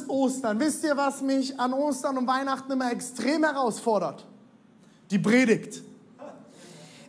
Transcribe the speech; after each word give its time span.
ist 0.00 0.08
Ostern? 0.08 0.58
Wisst 0.60 0.84
ihr, 0.84 0.96
was 0.96 1.20
mich 1.20 1.58
an 1.58 1.72
Ostern 1.72 2.18
und 2.18 2.26
Weihnachten 2.26 2.70
immer 2.72 2.90
extrem 2.90 3.44
herausfordert? 3.44 4.26
Die 5.10 5.18
Predigt. 5.18 5.82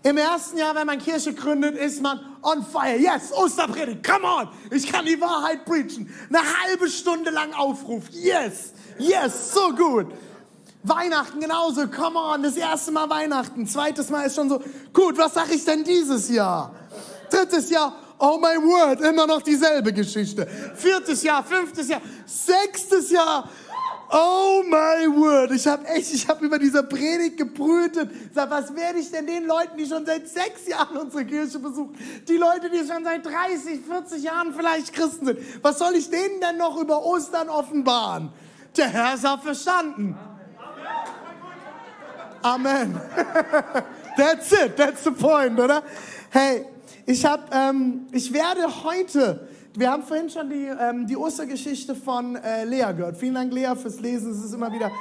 Im 0.04 0.18
ersten 0.18 0.58
Jahr, 0.58 0.74
wenn 0.74 0.88
man 0.88 0.98
Kirche 0.98 1.34
gründet, 1.34 1.76
ist 1.76 2.02
man 2.02 2.20
on 2.42 2.66
fire. 2.66 2.98
Yes, 2.98 3.32
Osterpredigt, 3.32 4.04
come 4.04 4.26
on. 4.26 4.48
Ich 4.72 4.92
kann 4.92 5.06
die 5.06 5.20
Wahrheit 5.22 5.64
preachen. 5.64 6.12
Eine 6.30 6.40
halbe 6.40 6.90
Stunde 6.90 7.30
lang 7.30 7.54
Aufruf. 7.54 8.10
Yes, 8.10 8.74
yes, 8.98 9.54
so 9.54 9.76
gut. 9.76 10.08
Weihnachten 10.84 11.40
genauso, 11.40 11.88
come 11.88 12.18
on, 12.18 12.42
das 12.42 12.58
erste 12.58 12.92
Mal 12.92 13.08
Weihnachten. 13.12 13.68
Zweites 13.68 14.10
Mal 14.10 14.26
ist 14.26 14.36
schon 14.36 14.50
so, 14.50 14.64
gut, 14.92 15.20
was 15.20 15.36
sag 15.36 15.54
ich 15.54 15.64
denn 15.64 15.84
dieses 15.84 16.30
Jahr? 16.30 16.74
Drittes 17.30 17.70
Jahr, 17.70 17.94
oh 18.22 18.38
my 18.38 18.56
word, 18.58 19.02
immer 19.02 19.26
noch 19.26 19.42
dieselbe 19.42 19.92
Geschichte. 19.92 20.48
Viertes 20.76 21.24
Jahr, 21.24 21.44
fünftes 21.44 21.90
Jahr, 21.90 22.02
sechstes 22.26 23.10
Jahr, 23.10 23.50
oh 24.12 24.64
my 24.64 25.08
word. 25.08 25.52
Ich 25.52 25.66
habe 25.66 25.86
echt, 25.88 26.14
ich 26.14 26.28
habe 26.28 26.46
über 26.46 26.60
diese 26.60 26.84
Predigt 26.84 27.38
gebrütet. 27.38 28.12
Sag, 28.34 28.52
was 28.52 28.74
werde 28.76 29.00
ich 29.00 29.10
denn 29.12 29.26
den 29.26 29.46
Leuten, 29.46 29.76
die 29.76 29.88
schon 29.88 30.06
seit 30.06 30.28
sechs 30.28 30.68
Jahren 30.68 30.98
unsere 30.98 31.26
Kirche 31.26 31.58
besuchen, 31.58 31.98
die 32.28 32.38
Leute, 32.38 32.70
die 32.70 32.88
schon 32.88 33.04
seit 33.04 33.26
30, 33.26 33.82
40 33.86 34.24
Jahren 34.24 34.54
vielleicht 34.54 34.94
Christen 34.94 35.26
sind, 35.26 35.40
was 35.64 35.80
soll 35.80 35.96
ich 35.96 36.10
denen 36.10 36.40
denn 36.40 36.58
noch 36.58 36.80
über 36.80 37.04
Ostern 37.04 37.50
offenbaren? 37.50 38.32
Der 38.78 38.88
Herr 38.88 39.16
ist 39.16 39.26
auch 39.26 39.42
verstanden. 39.42 40.16
Amen. 42.44 43.00
That's 44.18 44.52
it, 44.52 44.76
that's 44.76 45.04
the 45.04 45.12
point, 45.12 45.60
oder? 45.60 45.84
Hey, 46.32 46.66
ich, 47.06 47.26
hab, 47.26 47.54
ähm, 47.56 48.08
ich 48.12 48.34
werde 48.34 48.84
heute, 48.84 49.48
wir 49.76 49.90
haben 49.90 50.04
vorhin 50.04 50.30
schon 50.30 50.50
die, 50.50 50.66
ähm, 50.66 51.08
die 51.08 51.16
Ostergeschichte 51.16 51.96
von 51.96 52.36
äh, 52.36 52.66
Lea 52.66 52.92
gehört. 52.96 53.18
Vielen 53.18 53.36
Dank, 53.36 53.54
Lea, 53.54 53.74
fürs 53.76 54.02
Lesen. 54.02 54.32
Es 54.32 54.44
ist 54.44 54.54
immer 54.54 54.72
wieder 54.74 54.92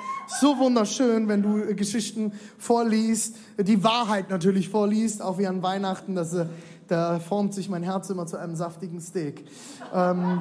so 0.41 0.57
wunderschön, 0.59 1.27
wenn 1.29 1.43
du 1.43 1.59
äh, 1.59 1.75
Geschichten 1.75 2.33
vorliest, 2.57 3.37
die 3.59 3.83
Wahrheit 3.83 4.31
natürlich 4.31 4.69
vorliest, 4.69 5.21
auch 5.21 5.39
wie 5.39 5.47
an 5.49 5.63
Weihnachten. 5.63 6.15
Das, 6.15 6.33
äh, 6.35 6.47
da 6.87 7.19
formt 7.19 7.55
sich 7.55 7.69
mein 7.69 7.83
Herz 7.83 8.11
immer 8.11 8.27
zu 8.27 8.37
einem 8.37 8.55
saftigen 8.55 9.01
Steak. 9.01 9.45
Ähm, 9.93 10.41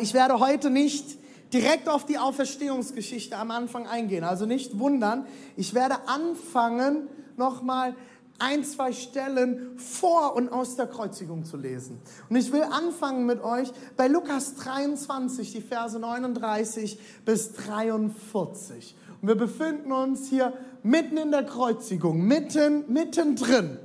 ich 0.00 0.14
werde 0.14 0.38
heute 0.38 0.70
nicht 0.70 1.18
direkt 1.56 1.88
auf 1.88 2.04
die 2.04 2.18
Auferstehungsgeschichte 2.18 3.34
am 3.36 3.50
Anfang 3.50 3.86
eingehen. 3.86 4.24
Also 4.24 4.44
nicht 4.44 4.78
wundern. 4.78 5.26
Ich 5.56 5.72
werde 5.72 6.06
anfangen, 6.06 7.08
nochmal 7.38 7.94
ein, 8.38 8.62
zwei 8.62 8.92
Stellen 8.92 9.78
vor 9.78 10.36
und 10.36 10.50
aus 10.50 10.76
der 10.76 10.86
Kreuzigung 10.86 11.46
zu 11.46 11.56
lesen. 11.56 11.98
Und 12.28 12.36
ich 12.36 12.52
will 12.52 12.62
anfangen 12.62 13.24
mit 13.24 13.42
euch 13.42 13.72
bei 13.96 14.06
Lukas 14.06 14.56
23, 14.56 15.52
die 15.52 15.62
Verse 15.62 15.98
39 15.98 16.98
bis 17.24 17.54
43. 17.54 18.94
Und 19.22 19.28
wir 19.28 19.36
befinden 19.36 19.92
uns 19.92 20.28
hier 20.28 20.52
mitten 20.82 21.16
in 21.16 21.30
der 21.30 21.44
Kreuzigung, 21.44 22.20
mitten, 22.26 22.84
mittendrin. 22.92 23.78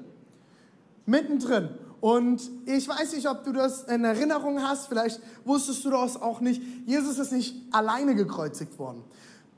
Mittendrin. 1.05 1.70
Und 2.02 2.42
ich 2.66 2.88
weiß 2.88 3.14
nicht, 3.14 3.30
ob 3.30 3.44
du 3.44 3.54
das 3.54 3.84
in 3.84 4.04
Erinnerung 4.04 4.62
hast, 4.62 4.88
vielleicht 4.88 5.22
wusstest 5.45 5.86
du 5.86 5.92
das 5.92 6.20
auch 6.20 6.42
nicht. 6.42 6.62
Jesus 6.88 7.20
ist 7.20 7.32
nicht 7.32 7.56
alleine 7.72 8.16
gekreuzigt 8.16 8.78
worden. 8.80 9.04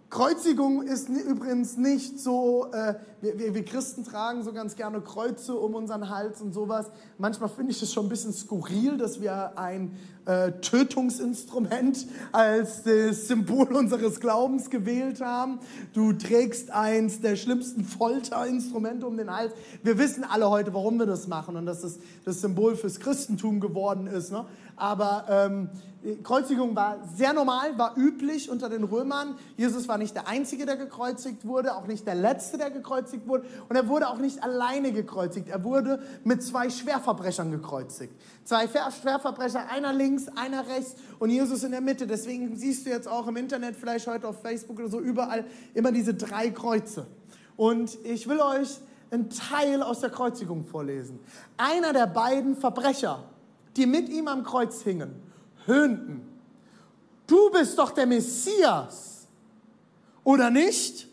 Kreuzigung 0.09 0.83
ist 0.83 1.09
übrigens 1.09 1.77
nicht 1.77 2.19
so, 2.19 2.67
äh, 2.71 2.95
wir, 3.23 3.53
wir, 3.53 3.63
Christen 3.63 4.03
tragen 4.03 4.43
so 4.43 4.51
ganz 4.51 4.75
gerne 4.75 4.99
Kreuze 4.99 5.55
um 5.55 5.75
unseren 5.75 6.09
Hals 6.09 6.41
und 6.41 6.53
sowas. 6.53 6.87
Manchmal 7.17 7.47
finde 7.47 7.71
ich 7.71 7.81
es 7.81 7.93
schon 7.93 8.07
ein 8.07 8.09
bisschen 8.09 8.33
skurril, 8.33 8.97
dass 8.97 9.21
wir 9.21 9.57
ein 9.57 9.97
äh, 10.25 10.51
Tötungsinstrument 10.59 12.05
als 12.33 12.83
das 12.83 13.27
Symbol 13.27 13.73
unseres 13.73 14.19
Glaubens 14.19 14.69
gewählt 14.69 15.21
haben. 15.21 15.59
Du 15.93 16.11
trägst 16.11 16.71
eins 16.71 17.21
der 17.21 17.37
schlimmsten 17.37 17.85
Folterinstrumente 17.85 19.07
um 19.07 19.15
den 19.15 19.33
Hals. 19.33 19.53
Wir 19.83 19.97
wissen 19.97 20.25
alle 20.25 20.49
heute, 20.49 20.73
warum 20.73 20.97
wir 20.97 21.05
das 21.05 21.27
machen 21.27 21.55
und 21.55 21.65
dass 21.65 21.83
es 21.83 21.99
das 22.25 22.41
Symbol 22.41 22.75
fürs 22.75 22.99
Christentum 22.99 23.61
geworden 23.61 24.07
ist. 24.07 24.33
Ne? 24.33 24.45
Aber 24.75 25.25
ähm, 25.29 25.69
Kreuzigung 26.23 26.75
war 26.75 26.97
sehr 27.15 27.31
normal, 27.31 27.77
war 27.77 27.95
üblich 27.95 28.49
unter 28.49 28.69
den 28.69 28.83
Römern. 28.83 29.35
Jesus 29.55 29.87
war 29.87 29.97
nicht 29.97 30.15
der 30.15 30.27
Einzige, 30.27 30.65
der 30.65 30.75
gekreuzigt 30.75 31.45
wurde, 31.45 31.75
auch 31.75 31.87
nicht 31.87 32.05
der 32.05 32.15
Letzte, 32.15 32.57
der 32.57 32.71
gekreuzigt 32.71 33.12
wurde. 33.27 33.45
Und 33.69 33.75
er 33.75 33.87
wurde 33.87 34.07
auch 34.07 34.17
nicht 34.17 34.43
alleine 34.43 34.91
gekreuzigt. 34.91 35.49
Er 35.49 35.63
wurde 35.63 36.01
mit 36.23 36.43
zwei 36.43 36.69
Schwerverbrechern 36.69 37.51
gekreuzigt. 37.51 38.13
Zwei 38.43 38.67
Schwerverbrecher, 38.67 39.69
einer 39.69 39.93
links, 39.93 40.27
einer 40.35 40.67
rechts 40.67 40.95
und 41.19 41.29
Jesus 41.29 41.63
in 41.63 41.71
der 41.71 41.81
Mitte. 41.81 42.07
Deswegen 42.07 42.55
siehst 42.55 42.85
du 42.85 42.89
jetzt 42.89 43.07
auch 43.07 43.27
im 43.27 43.37
Internet, 43.37 43.75
vielleicht 43.75 44.07
heute 44.07 44.27
auf 44.27 44.41
Facebook 44.41 44.79
oder 44.79 44.89
so, 44.89 44.99
überall 44.99 45.45
immer 45.73 45.91
diese 45.91 46.13
drei 46.13 46.49
Kreuze. 46.49 47.07
Und 47.55 47.97
ich 48.03 48.27
will 48.27 48.39
euch 48.39 48.79
einen 49.11 49.29
Teil 49.29 49.83
aus 49.83 49.99
der 49.99 50.09
Kreuzigung 50.09 50.63
vorlesen. 50.63 51.19
Einer 51.57 51.93
der 51.93 52.07
beiden 52.07 52.55
Verbrecher, 52.55 53.23
die 53.77 53.85
mit 53.85 54.09
ihm 54.09 54.27
am 54.27 54.43
Kreuz 54.43 54.81
hingen, 54.81 55.13
höhnten. 55.65 56.27
Du 57.27 57.51
bist 57.51 57.77
doch 57.77 57.91
der 57.91 58.05
Messias, 58.05 59.27
oder 60.23 60.49
nicht? 60.49 61.07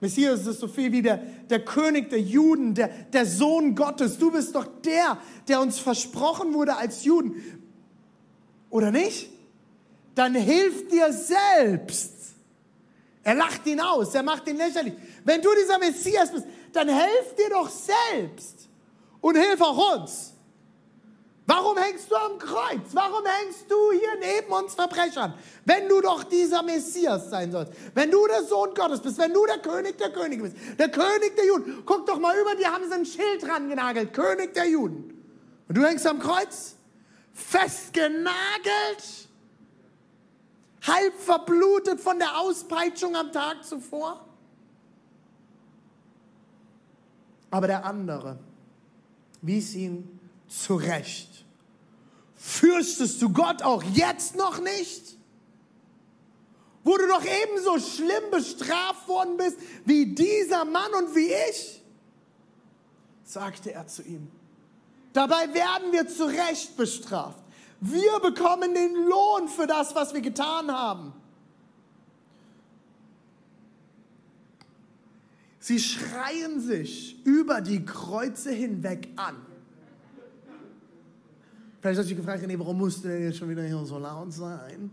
Messias 0.00 0.46
ist 0.46 0.60
so 0.60 0.68
viel 0.68 0.92
wie 0.92 1.02
der, 1.02 1.18
der 1.18 1.62
König 1.62 2.08
der 2.08 2.20
Juden, 2.20 2.74
der, 2.74 2.88
der 2.88 3.26
Sohn 3.26 3.74
Gottes. 3.74 4.18
Du 4.18 4.30
bist 4.30 4.54
doch 4.54 4.66
der, 4.82 5.18
der 5.46 5.60
uns 5.60 5.78
versprochen 5.78 6.54
wurde 6.54 6.76
als 6.76 7.04
Juden. 7.04 7.34
Oder 8.70 8.90
nicht? 8.90 9.30
Dann 10.14 10.34
hilf 10.34 10.88
dir 10.88 11.12
selbst. 11.12 12.14
Er 13.22 13.34
lacht 13.34 13.66
ihn 13.66 13.80
aus, 13.80 14.14
er 14.14 14.22
macht 14.22 14.48
ihn 14.48 14.56
lächerlich. 14.56 14.94
Wenn 15.24 15.42
du 15.42 15.50
dieser 15.60 15.78
Messias 15.78 16.32
bist, 16.32 16.46
dann 16.72 16.88
helf 16.88 17.34
dir 17.36 17.50
doch 17.50 17.68
selbst 17.68 18.68
und 19.20 19.36
hilf 19.36 19.60
auch 19.60 19.98
uns. 19.98 20.32
Warum 21.50 21.76
hängst 21.78 22.08
du 22.08 22.14
am 22.14 22.38
Kreuz? 22.38 22.90
Warum 22.92 23.24
hängst 23.26 23.68
du 23.68 23.74
hier 23.90 24.16
neben 24.20 24.52
uns 24.52 24.76
Verbrechern? 24.76 25.34
Wenn 25.64 25.88
du 25.88 26.00
doch 26.00 26.22
dieser 26.22 26.62
Messias 26.62 27.28
sein 27.28 27.50
sollst, 27.50 27.72
wenn 27.92 28.08
du 28.08 28.24
der 28.28 28.44
Sohn 28.44 28.72
Gottes 28.72 29.00
bist, 29.00 29.18
wenn 29.18 29.32
du 29.32 29.44
der 29.46 29.58
König 29.58 29.98
der 29.98 30.12
Könige 30.12 30.44
bist, 30.44 30.56
der 30.78 30.88
König 30.92 31.34
der 31.34 31.46
Juden. 31.46 31.82
Guck 31.84 32.06
doch 32.06 32.20
mal 32.20 32.38
über, 32.38 32.54
die 32.54 32.64
haben 32.66 32.84
sie 32.88 32.94
ein 32.94 33.04
Schild 33.04 33.42
dran 33.42 33.68
genagelt, 33.68 34.12
König 34.12 34.54
der 34.54 34.68
Juden. 34.68 35.12
Und 35.66 35.76
du 35.76 35.82
hängst 35.84 36.06
am 36.06 36.20
Kreuz, 36.20 36.76
festgenagelt, 37.32 38.30
halb 40.86 41.14
verblutet 41.18 42.00
von 42.00 42.20
der 42.20 42.38
Auspeitschung 42.38 43.16
am 43.16 43.32
Tag 43.32 43.64
zuvor. 43.64 44.24
Aber 47.50 47.66
der 47.66 47.84
andere 47.84 48.38
wies 49.42 49.74
ihn 49.74 50.19
zurecht. 50.50 51.28
Fürchtest 52.34 53.22
du 53.22 53.30
Gott 53.30 53.62
auch 53.62 53.82
jetzt 53.82 54.36
noch 54.36 54.60
nicht? 54.60 55.16
Wo 56.82 56.96
du 56.96 57.06
doch 57.06 57.24
ebenso 57.24 57.78
schlimm 57.78 58.30
bestraft 58.30 59.06
worden 59.06 59.36
bist 59.36 59.56
wie 59.84 60.14
dieser 60.14 60.64
Mann 60.64 60.92
und 60.94 61.14
wie 61.14 61.32
ich? 61.50 61.82
sagte 63.24 63.72
er 63.72 63.86
zu 63.86 64.02
ihm. 64.02 64.28
Dabei 65.12 65.52
werden 65.54 65.92
wir 65.92 66.08
zu 66.08 66.24
Recht 66.24 66.76
bestraft. 66.76 67.42
Wir 67.80 68.18
bekommen 68.20 68.74
den 68.74 68.94
Lohn 68.94 69.48
für 69.48 69.66
das, 69.66 69.94
was 69.94 70.12
wir 70.12 70.20
getan 70.20 70.70
haben. 70.70 71.12
Sie 75.60 75.78
schreien 75.78 76.60
sich 76.60 77.24
über 77.24 77.60
die 77.60 77.84
Kreuze 77.84 78.50
hinweg 78.50 79.08
an. 79.16 79.49
Vielleicht 81.80 81.98
hast 81.98 82.10
du 82.10 82.14
dich 82.14 82.24
gefragt, 82.24 82.46
nee, 82.46 82.58
warum 82.58 82.78
musste 82.78 83.08
der 83.08 83.20
jetzt 83.20 83.38
schon 83.38 83.48
wieder 83.48 83.62
hier 83.62 83.84
so 83.84 83.98
laut 83.98 84.32
sein? 84.32 84.90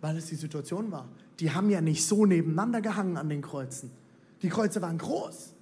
Weil 0.00 0.16
es 0.16 0.26
die 0.26 0.36
Situation 0.36 0.90
war. 0.90 1.08
Die 1.40 1.50
haben 1.50 1.70
ja 1.70 1.80
nicht 1.80 2.06
so 2.06 2.26
nebeneinander 2.26 2.80
gehangen 2.80 3.16
an 3.16 3.28
den 3.28 3.42
Kreuzen. 3.42 3.90
Die 4.42 4.48
Kreuze 4.48 4.80
waren 4.80 4.98
groß. 4.98 5.54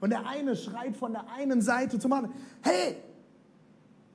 Und 0.00 0.10
der 0.10 0.26
eine 0.26 0.54
schreit 0.54 0.96
von 0.96 1.12
der 1.12 1.24
einen 1.30 1.62
Seite 1.62 1.98
zum 1.98 2.12
anderen, 2.12 2.34
hey, 2.62 2.96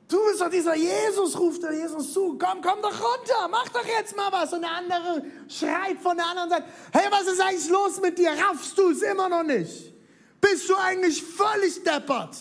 Du 0.09 0.17
bist 0.25 0.41
doch 0.41 0.49
dieser 0.49 0.75
Jesus, 0.75 1.37
ruft 1.37 1.61
der 1.61 1.71
Jesus 1.71 2.13
zu. 2.13 2.35
Komm, 2.39 2.61
komm 2.63 2.81
doch 2.81 2.99
runter, 2.99 3.47
mach 3.51 3.69
doch 3.69 3.85
jetzt 3.85 4.17
mal 4.17 4.31
was. 4.31 4.51
Und 4.51 4.61
der 4.61 4.71
andere 4.71 5.23
schreit 5.47 5.99
von 6.01 6.17
der 6.17 6.25
anderen 6.25 6.49
Seite, 6.49 6.65
hey, 6.91 7.11
was 7.11 7.31
ist 7.31 7.39
eigentlich 7.39 7.69
los 7.69 8.01
mit 8.01 8.17
dir? 8.17 8.31
Raffst 8.31 8.75
du 8.75 8.89
es 8.89 9.03
immer 9.03 9.29
noch 9.29 9.43
nicht? 9.43 9.93
Bist 10.41 10.67
du 10.67 10.75
eigentlich 10.75 11.23
völlig 11.23 11.83
deppert? 11.83 12.37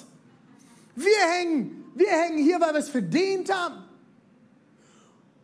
Wir 0.97 1.19
hängen, 1.29 1.78
wir 1.94 2.08
hängen 2.08 2.38
hier, 2.38 2.61
weil 2.61 2.73
wir 2.73 2.81
es 2.81 2.88
verdient 2.88 3.52
haben. 3.52 3.85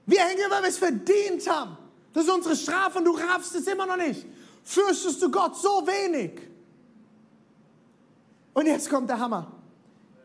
Wir 0.06 0.20
hängen 0.20 0.37
hier, 0.37 0.50
weil 0.50 0.62
wir 0.62 0.69
es 0.69 0.79
verdient 0.79 1.49
haben. 1.49 1.76
Das 2.12 2.25
ist 2.25 2.31
unsere 2.31 2.56
Strafe 2.56 2.99
und 2.99 3.05
du 3.05 3.12
raffst 3.12 3.55
es 3.55 3.67
immer 3.67 3.87
noch 3.87 3.96
nicht. 3.96 4.26
Fürchtest 4.62 5.20
du 5.23 5.31
Gott 5.31 5.56
so 5.56 5.87
wenig? 5.87 6.41
Und 8.52 8.67
jetzt 8.67 8.88
kommt 8.88 9.11
der 9.11 9.19
Hammer. 9.19 9.50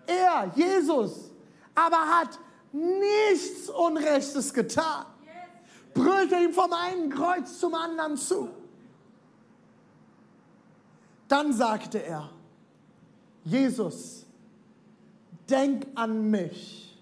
Er, 0.06 0.52
Jesus, 0.56 1.32
aber 1.74 1.98
hat 1.98 2.40
nichts 2.72 3.70
Unrechtes 3.70 4.54
getan. 4.54 5.06
Brüllte 5.94 6.36
ihm 6.36 6.54
vom 6.54 6.72
einen 6.72 7.10
Kreuz 7.10 7.60
zum 7.60 7.74
anderen 7.74 8.16
zu. 8.16 8.50
Dann 11.28 11.54
sagte 11.54 12.04
er, 12.04 12.30
Jesus, 13.44 14.26
denk 15.50 15.88
an 15.96 16.30
mich, 16.30 16.98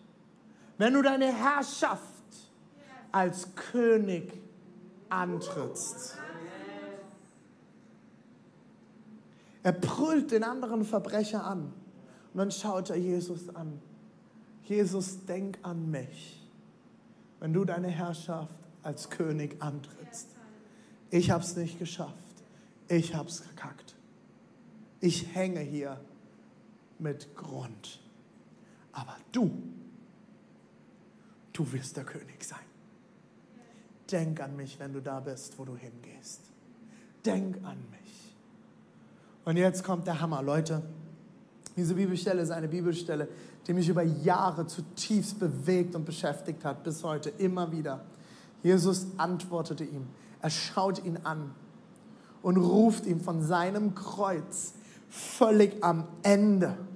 wenn 0.77 0.94
du 0.94 1.01
deine 1.01 1.33
Herrschaft 1.33 2.03
als 3.11 3.55
König 3.55 4.33
antrittst. 5.09 6.17
Er 9.63 9.71
brüllt 9.73 10.31
den 10.31 10.44
anderen 10.44 10.85
Verbrecher 10.85 11.44
an 11.45 11.73
und 12.33 12.38
dann 12.38 12.51
schaut 12.51 12.89
er 12.89 12.95
Jesus 12.95 13.53
an. 13.55 13.81
Jesus, 14.63 15.25
denk 15.25 15.57
an 15.63 15.89
mich, 15.89 16.45
wenn 17.39 17.53
du 17.53 17.65
deine 17.65 17.89
Herrschaft 17.89 18.59
als 18.83 19.09
König 19.09 19.61
antrittst. 19.61 20.29
Ich 21.09 21.31
habe 21.31 21.43
es 21.43 21.55
nicht 21.55 21.79
geschafft. 21.79 22.13
Ich 22.89 23.15
habe 23.15 23.29
es 23.29 23.43
gekackt. 23.43 23.95
Ich 25.00 25.33
hänge 25.35 25.59
hier 25.59 26.00
mit 27.00 27.35
Grund. 27.35 28.00
Aber 28.97 29.15
du, 29.31 29.51
du 31.53 31.71
wirst 31.71 31.97
der 31.97 32.03
König 32.03 32.44
sein. 32.44 32.57
Denk 34.11 34.41
an 34.41 34.55
mich, 34.55 34.79
wenn 34.79 34.91
du 34.91 35.01
da 35.01 35.19
bist, 35.19 35.59
wo 35.59 35.65
du 35.65 35.75
hingehst. 35.75 36.41
Denk 37.23 37.57
an 37.63 37.77
mich. 37.91 38.35
Und 39.45 39.57
jetzt 39.57 39.83
kommt 39.83 40.07
der 40.07 40.19
Hammer, 40.19 40.41
Leute. 40.41 40.81
Diese 41.75 41.94
Bibelstelle 41.94 42.41
ist 42.41 42.49
eine 42.49 42.67
Bibelstelle, 42.67 43.27
die 43.67 43.73
mich 43.73 43.88
über 43.88 44.01
Jahre 44.01 44.65
zutiefst 44.65 45.38
bewegt 45.38 45.93
und 45.93 46.03
beschäftigt 46.03 46.65
hat, 46.65 46.83
bis 46.83 47.03
heute 47.03 47.29
immer 47.29 47.71
wieder. 47.71 48.03
Jesus 48.63 49.05
antwortete 49.17 49.83
ihm. 49.83 50.07
Er 50.41 50.50
schaut 50.50 51.05
ihn 51.05 51.17
an 51.17 51.53
und 52.41 52.57
ruft 52.57 53.05
ihm 53.05 53.21
von 53.21 53.43
seinem 53.43 53.93
Kreuz 53.93 54.73
völlig 55.07 55.83
am 55.83 56.07
Ende 56.23 56.87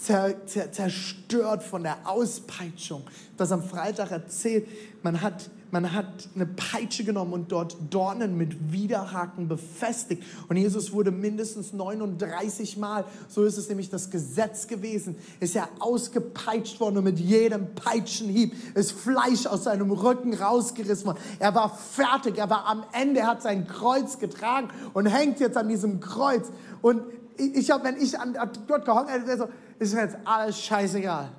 zer, 0.00 0.46
zer, 0.46 0.72
zerstört 0.72 1.62
von 1.62 1.82
der 1.82 1.98
Auspeitschung. 2.04 3.02
Das 3.36 3.52
am 3.52 3.62
Freitag 3.62 4.10
erzählt, 4.10 4.66
man 5.02 5.20
hat, 5.20 5.50
man 5.70 5.92
hat 5.92 6.28
eine 6.34 6.46
Peitsche 6.46 7.04
genommen 7.04 7.32
und 7.32 7.52
dort 7.52 7.76
Dornen 7.90 8.36
mit 8.36 8.72
Widerhaken 8.72 9.48
befestigt. 9.48 10.22
Und 10.48 10.56
Jesus 10.56 10.92
wurde 10.92 11.10
mindestens 11.10 11.72
39 11.72 12.76
Mal, 12.78 13.04
so 13.28 13.44
ist 13.44 13.58
es 13.58 13.68
nämlich 13.68 13.90
das 13.90 14.10
Gesetz 14.10 14.66
gewesen, 14.66 15.16
ist 15.38 15.54
er 15.54 15.68
ausgepeitscht 15.78 16.80
worden 16.80 16.98
und 16.98 17.04
mit 17.04 17.18
jedem 17.18 17.74
Peitschenhieb 17.74 18.54
ist 18.74 18.92
Fleisch 18.92 19.46
aus 19.46 19.64
seinem 19.64 19.90
Rücken 19.90 20.34
rausgerissen 20.34 21.06
worden. 21.06 21.20
Er 21.38 21.54
war 21.54 21.76
fertig, 21.76 22.38
er 22.38 22.48
war 22.48 22.66
am 22.66 22.84
Ende, 22.92 23.20
er 23.20 23.26
hat 23.28 23.42
sein 23.42 23.66
Kreuz 23.66 24.18
getragen 24.18 24.68
und 24.94 25.06
hängt 25.06 25.40
jetzt 25.40 25.56
an 25.56 25.68
diesem 25.68 26.00
Kreuz. 26.00 26.50
Und 26.82 27.02
ich 27.36 27.70
habe, 27.70 27.84
wenn 27.84 27.96
ich 27.96 28.18
an, 28.18 28.36
dort 28.66 28.84
gehangen 28.84 29.08
hätte, 29.08 29.36
so, 29.36 29.48
ist 29.80 29.94
mir 29.94 30.02
jetzt 30.02 30.18
alles 30.24 30.60
scheißegal. 30.60 31.30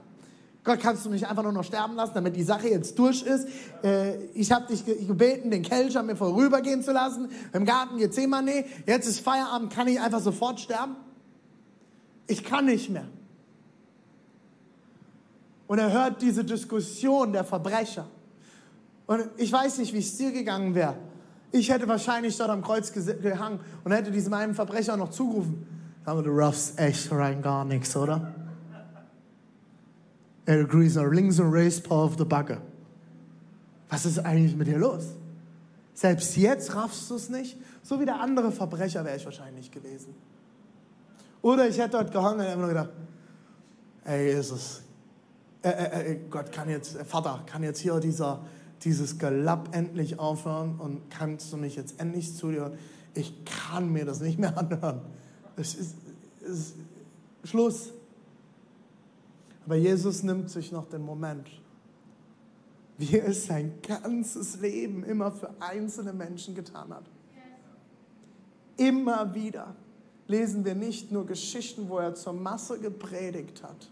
Gott, 0.64 0.80
kannst 0.80 1.06
du 1.06 1.10
mich 1.10 1.26
einfach 1.26 1.44
nur 1.44 1.52
noch 1.52 1.64
sterben 1.64 1.96
lassen, 1.96 2.12
damit 2.14 2.36
die 2.36 2.44
Sache 2.44 2.68
jetzt 2.68 2.98
durch 3.00 3.24
ist? 3.24 3.48
Äh, 3.84 4.26
ich 4.34 4.52
habe 4.52 4.68
dich 4.68 4.86
gebeten, 4.86 5.50
den 5.50 5.64
Kelch 5.64 5.98
an 5.98 6.08
mir 6.08 6.16
vorübergehen 6.16 6.84
zu 6.84 6.92
lassen, 6.92 7.30
im 7.54 7.66
Garten 7.66 7.98
Gethsemane. 7.98 8.66
Jetzt 8.86 9.08
ist 9.08 9.22
Feierabend, 9.22 9.72
kann 9.72 9.88
ich 9.88 10.00
einfach 10.00 10.20
sofort 10.20 10.60
sterben? 10.60 10.96
Ich 12.28 12.44
kann 12.44 12.66
nicht 12.66 12.90
mehr. 12.90 13.08
Und 15.68 15.80
er 15.80 15.92
hört 15.92 16.22
diese 16.22 16.44
Diskussion 16.44 17.34
der 17.34 17.44
Verbrecher. 17.44 18.08
Und 19.08 19.30
ich 19.38 19.52
weiß 19.52 19.80
nicht, 19.80 19.94
wie 19.94 20.00
es 20.00 20.18
dir 20.18 20.32
gegangen 20.32 20.76
wäre. 20.76 20.96
Ich 21.52 21.70
hätte 21.70 21.88
wahrscheinlich 21.88 22.38
dort 22.38 22.50
am 22.50 22.62
Kreuz 22.62 22.92
gehangen 22.92 23.60
und 23.84 23.92
hätte 23.92 24.12
diesem 24.12 24.34
einen 24.34 24.54
Verbrecher 24.54 24.96
noch 24.96 25.10
zugerufen. 25.10 25.81
Aber 26.06 26.24
du 26.24 26.31
raffst 26.31 26.80
echt 26.80 27.12
rein 27.12 27.42
gar 27.42 27.65
nichts, 27.65 27.95
oder? 27.95 28.33
Er 30.45 30.63
grüßt 30.63 30.95
nach 30.95 31.12
links 31.12 31.39
und 31.39 31.51
rechts, 31.51 31.81
Paul 31.81 32.06
auf 32.06 32.15
der 32.15 32.25
Backe. 32.25 32.62
Was 33.89 34.06
ist 34.06 34.19
eigentlich 34.19 34.56
mit 34.56 34.68
dir 34.68 34.80
los? 34.80 35.15
Selbst 35.94 36.36
jetzt 36.38 36.75
raffst 36.75 37.09
du 37.09 37.15
es 37.15 37.30
nicht. 37.30 37.57
So 37.83 38.00
wie 38.00 38.06
der 38.06 38.19
andere 38.19 38.51
Verbrecher 38.51 39.06
wäre 39.06 39.18
ich 39.18 39.25
wahrscheinlich 39.25 39.69
gewesen. 39.69 40.15
Oder 41.42 41.68
ich 41.68 41.77
hätte 41.77 41.92
dort 41.92 42.12
gehangen 42.12 42.39
und 42.39 42.45
immer 42.45 42.56
nur 42.57 42.68
gedacht, 42.69 42.89
ey, 44.06 44.33
Jesus, 44.33 44.81
äh, 45.63 45.69
äh, 45.69 46.12
äh, 46.12 46.19
Gott 46.30 46.51
kann 46.51 46.69
jetzt, 46.69 46.95
äh, 46.95 47.06
Vater, 47.06 47.44
kann 47.45 47.63
jetzt 47.63 47.80
hier 47.80 48.00
dieser, 48.00 48.45
dieses 48.83 49.19
Gelapp 49.19 49.75
endlich 49.75 50.19
aufhören 50.19 50.80
und 50.80 51.09
kannst 51.09 51.54
du 51.54 51.57
mich 51.57 51.75
jetzt 51.75 52.00
endlich 52.00 52.36
zu 52.36 52.51
dir 52.51 52.62
hören? 52.62 52.77
Ich 53.13 53.45
kann 53.45 53.92
mir 53.92 54.06
das 54.06 54.21
nicht 54.21 54.39
mehr 54.39 54.57
anhören. 54.57 55.01
Es 55.56 55.75
ist, 55.75 55.95
es 56.42 56.50
ist 56.50 56.75
Schluss. 57.44 57.92
Aber 59.65 59.75
Jesus 59.75 60.24
nimmt 60.24 60.50
sich 60.50 60.71
noch 60.71 60.89
den 60.89 61.03
Moment, 61.03 61.48
wie 62.98 63.18
er 63.18 63.27
es 63.27 63.45
sein 63.45 63.74
ganzes 63.81 64.59
Leben 64.59 65.03
immer 65.03 65.31
für 65.31 65.50
einzelne 65.59 66.13
Menschen 66.13 66.56
getan 66.56 66.94
hat. 66.94 67.06
Immer 68.77 69.33
wieder 69.33 69.75
lesen 70.27 70.65
wir 70.65 70.75
nicht 70.75 71.12
nur 71.12 71.25
Geschichten, 71.25 71.89
wo 71.89 72.00
er 72.00 72.15
zur 72.15 72.33
Masse 72.33 72.80
gepredigt 72.80 73.62
hat, 73.63 73.89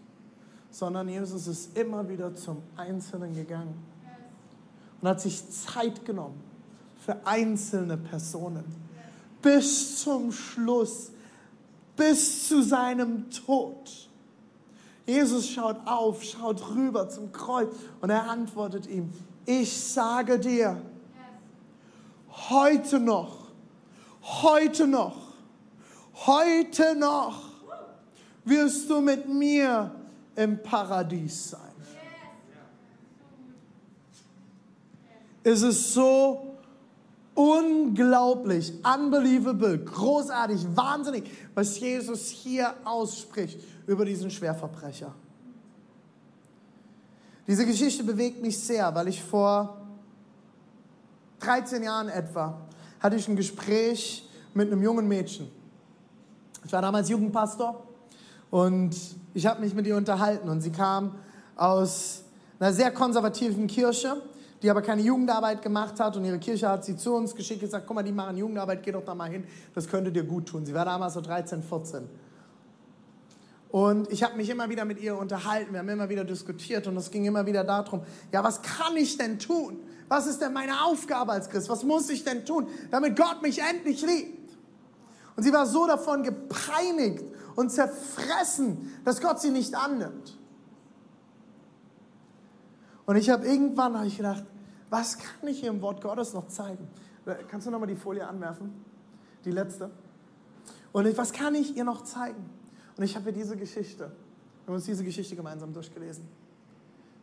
sondern 0.70 1.08
Jesus 1.08 1.46
ist 1.46 1.76
immer 1.76 2.08
wieder 2.08 2.34
zum 2.34 2.62
Einzelnen 2.76 3.34
gegangen 3.34 3.74
und 5.00 5.08
hat 5.08 5.20
sich 5.20 5.48
Zeit 5.50 6.04
genommen 6.04 6.40
für 6.98 7.16
einzelne 7.26 7.96
Personen. 7.96 8.64
Bis 9.42 10.02
zum 10.02 10.32
Schluss 10.32 11.12
bis 12.00 12.48
zu 12.48 12.62
seinem 12.62 13.30
Tod. 13.30 14.08
Jesus 15.04 15.50
schaut 15.50 15.86
auf, 15.86 16.24
schaut 16.24 16.74
rüber 16.74 17.10
zum 17.10 17.30
Kreuz 17.30 17.68
und 18.00 18.08
er 18.08 18.26
antwortet 18.30 18.86
ihm, 18.86 19.12
ich 19.44 19.78
sage 19.78 20.38
dir, 20.38 20.80
heute 22.48 22.98
noch, 22.98 23.48
heute 24.22 24.86
noch, 24.86 25.34
heute 26.26 26.96
noch 26.96 27.42
wirst 28.46 28.88
du 28.88 29.02
mit 29.02 29.28
mir 29.28 29.94
im 30.36 30.62
Paradies 30.62 31.50
sein. 31.50 31.60
Es 35.42 35.60
ist 35.60 35.92
so 35.92 36.49
unglaublich, 37.40 38.70
unbelievable, 38.84 39.78
großartig, 39.78 40.66
wahnsinnig, 40.76 41.24
was 41.54 41.80
Jesus 41.80 42.28
hier 42.28 42.74
ausspricht 42.84 43.58
über 43.86 44.04
diesen 44.04 44.30
Schwerverbrecher. 44.30 45.14
Diese 47.46 47.64
Geschichte 47.64 48.04
bewegt 48.04 48.42
mich 48.42 48.58
sehr, 48.58 48.94
weil 48.94 49.08
ich 49.08 49.22
vor 49.22 49.78
13 51.40 51.82
Jahren 51.82 52.10
etwa 52.10 52.60
hatte 53.00 53.16
ich 53.16 53.26
ein 53.26 53.36
Gespräch 53.36 54.28
mit 54.52 54.70
einem 54.70 54.82
jungen 54.82 55.08
Mädchen. 55.08 55.50
Ich 56.66 56.72
war 56.72 56.82
damals 56.82 57.08
Jugendpastor 57.08 57.82
und 58.50 58.94
ich 59.32 59.46
habe 59.46 59.62
mich 59.62 59.72
mit 59.72 59.86
ihr 59.86 59.96
unterhalten 59.96 60.50
und 60.50 60.60
sie 60.60 60.72
kam 60.72 61.14
aus 61.56 62.22
einer 62.58 62.74
sehr 62.74 62.90
konservativen 62.90 63.66
Kirche 63.66 64.20
die 64.62 64.70
aber 64.70 64.82
keine 64.82 65.02
Jugendarbeit 65.02 65.62
gemacht 65.62 65.98
hat 66.00 66.16
und 66.16 66.24
ihre 66.24 66.38
Kirche 66.38 66.68
hat 66.68 66.84
sie 66.84 66.96
zu 66.96 67.14
uns 67.14 67.34
geschickt 67.34 67.62
und 67.62 67.68
gesagt, 67.68 67.86
guck 67.86 67.94
mal, 67.94 68.02
die 68.02 68.12
machen 68.12 68.36
Jugendarbeit, 68.36 68.82
geh 68.82 68.92
doch 68.92 69.04
da 69.04 69.14
mal 69.14 69.30
hin, 69.30 69.44
das 69.74 69.88
könnte 69.88 70.12
dir 70.12 70.24
gut 70.24 70.46
tun. 70.46 70.66
Sie 70.66 70.74
war 70.74 70.84
damals 70.84 71.14
so 71.14 71.20
13, 71.20 71.62
14. 71.62 72.08
Und 73.70 74.10
ich 74.10 74.22
habe 74.22 74.36
mich 74.36 74.50
immer 74.50 74.68
wieder 74.68 74.84
mit 74.84 75.00
ihr 75.00 75.16
unterhalten, 75.16 75.72
wir 75.72 75.78
haben 75.78 75.88
immer 75.88 76.08
wieder 76.08 76.24
diskutiert 76.24 76.86
und 76.88 76.96
es 76.96 77.10
ging 77.10 77.24
immer 77.24 77.46
wieder 77.46 77.62
darum, 77.62 78.02
ja, 78.32 78.42
was 78.42 78.62
kann 78.62 78.96
ich 78.96 79.16
denn 79.16 79.38
tun? 79.38 79.78
Was 80.08 80.26
ist 80.26 80.40
denn 80.40 80.52
meine 80.52 80.84
Aufgabe 80.84 81.32
als 81.32 81.48
Christ? 81.48 81.68
Was 81.68 81.84
muss 81.84 82.10
ich 82.10 82.24
denn 82.24 82.44
tun, 82.44 82.66
damit 82.90 83.16
Gott 83.16 83.42
mich 83.42 83.60
endlich 83.62 84.02
liebt? 84.02 84.40
Und 85.36 85.44
sie 85.44 85.52
war 85.52 85.66
so 85.66 85.86
davon 85.86 86.24
gepeinigt 86.24 87.24
und 87.54 87.70
zerfressen, 87.70 88.92
dass 89.04 89.20
Gott 89.20 89.40
sie 89.40 89.50
nicht 89.50 89.74
annimmt. 89.76 90.36
Und 93.10 93.16
ich 93.16 93.28
habe 93.28 93.44
irgendwann 93.44 93.98
hab 93.98 94.06
ich 94.06 94.18
gedacht, 94.18 94.44
was 94.88 95.18
kann 95.18 95.48
ich 95.48 95.58
hier 95.58 95.70
im 95.70 95.82
Wort 95.82 96.00
Gottes 96.00 96.32
noch 96.32 96.46
zeigen? 96.46 96.86
Kannst 97.48 97.66
du 97.66 97.72
nochmal 97.72 97.88
die 97.88 97.96
Folie 97.96 98.24
anwerfen? 98.24 98.84
Die 99.44 99.50
letzte. 99.50 99.90
Und 100.92 101.06
ich, 101.08 101.18
was 101.18 101.32
kann 101.32 101.56
ich 101.56 101.76
ihr 101.76 101.82
noch 101.82 102.04
zeigen? 102.04 102.48
Und 102.96 103.02
ich 103.02 103.16
habe 103.16 103.24
hier 103.24 103.32
diese 103.32 103.56
Geschichte. 103.56 104.04
Wir 104.04 104.66
haben 104.68 104.74
uns 104.74 104.84
diese 104.84 105.02
Geschichte 105.02 105.34
gemeinsam 105.34 105.72
durchgelesen. 105.72 106.28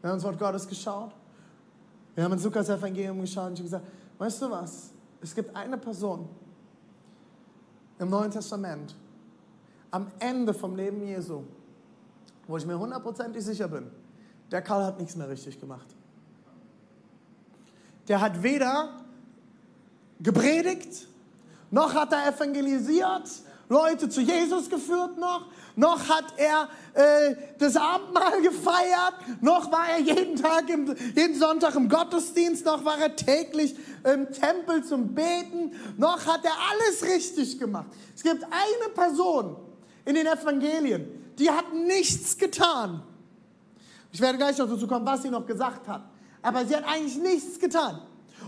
Wir 0.02 0.10
haben 0.10 0.16
uns 0.16 0.26
Wort 0.26 0.38
Gottes 0.38 0.68
geschaut. 0.68 1.16
Wir 2.16 2.26
haben 2.26 2.34
ins 2.34 2.44
Lukas-Evangelium 2.44 3.22
geschaut 3.22 3.48
und 3.48 3.54
ich 3.54 3.60
habe 3.60 3.70
gesagt, 3.70 3.86
weißt 4.18 4.42
du 4.42 4.52
was? 4.52 4.92
Es 5.22 5.34
gibt 5.34 5.56
eine 5.56 5.78
Person 5.78 6.28
im 7.98 8.10
Neuen 8.10 8.32
Testament, 8.32 8.94
am 9.92 10.08
Ende 10.20 10.54
vom 10.54 10.76
Leben 10.76 11.02
Jesu, 11.02 11.44
wo 12.46 12.58
ich 12.58 12.66
mir 12.66 12.78
hundertprozentig 12.78 13.42
sicher 13.42 13.70
bin, 13.70 13.90
der 14.52 14.62
Karl 14.62 14.86
hat 14.86 15.00
nichts 15.00 15.16
mehr 15.16 15.30
richtig 15.30 15.60
gemacht. 15.60 15.88
Der 18.08 18.22
hat 18.22 18.42
weder 18.42 18.90
gepredigt, 20.20 21.08
noch 21.72 21.94
hat 21.94 22.14
er 22.14 22.34
evangelisiert, 22.34 23.30
Leute 23.70 24.08
zu 24.08 24.22
Jesus 24.22 24.70
geführt 24.70 25.18
noch, 25.18 25.48
noch 25.76 26.08
hat 26.08 26.26
er 26.38 26.70
äh, 26.94 27.36
das 27.60 27.76
Abendmahl 27.76 28.42
gefeiert, 28.42 29.42
noch 29.42 29.70
war 29.72 29.90
er 29.90 30.00
jeden 30.00 30.38
Tag, 30.38 30.70
im, 30.70 30.96
jeden 31.16 31.38
Sonntag 31.38 31.76
im 31.76 31.90
Gottesdienst, 31.90 32.66
noch 32.66 32.86
war 32.86 32.98
er 32.98 33.16
täglich 33.16 33.76
im 34.06 34.32
Tempel 34.32 34.86
zum 34.86 35.14
Beten, 35.14 35.74
noch 35.98 36.26
hat 36.26 36.46
er 36.46 36.54
alles 36.72 37.04
richtig 37.04 37.60
gemacht. 37.60 37.88
Es 38.16 38.24
gibt 38.24 38.44
eine 38.44 38.94
Person 38.96 39.58
in 40.06 40.16
den 40.16 40.28
Evangelien, 40.28 41.34
die 41.38 41.52
hat 41.52 41.74
nichts 41.74 42.38
getan. 42.38 43.04
Ich 44.12 44.22
werde 44.22 44.38
gleich 44.38 44.58
noch 44.58 44.70
dazu 44.70 44.88
kommen, 44.88 45.06
was 45.06 45.22
sie 45.22 45.30
noch 45.30 45.46
gesagt 45.46 45.88
hat. 45.88 46.04
Aber 46.42 46.66
sie 46.66 46.76
hat 46.76 46.86
eigentlich 46.86 47.18
nichts 47.18 47.60
getan. 47.60 48.02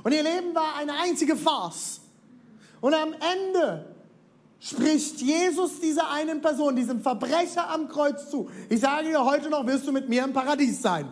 Und 0.03 0.13
ihr 0.13 0.23
Leben 0.23 0.55
war 0.55 0.75
eine 0.77 0.93
einzige 0.93 1.35
Farce. 1.35 2.01
Und 2.81 2.93
am 2.93 3.13
Ende 3.13 3.95
spricht 4.59 5.21
Jesus 5.21 5.79
dieser 5.79 6.09
einen 6.11 6.41
Person, 6.41 6.75
diesem 6.75 7.01
Verbrecher 7.01 7.69
am 7.69 7.87
Kreuz 7.89 8.29
zu. 8.29 8.49
Ich 8.69 8.81
sage 8.81 9.09
dir, 9.09 9.23
heute 9.23 9.49
noch 9.49 9.65
wirst 9.65 9.87
du 9.87 9.91
mit 9.91 10.07
mir 10.07 10.23
im 10.23 10.33
Paradies 10.33 10.81
sein. 10.81 11.07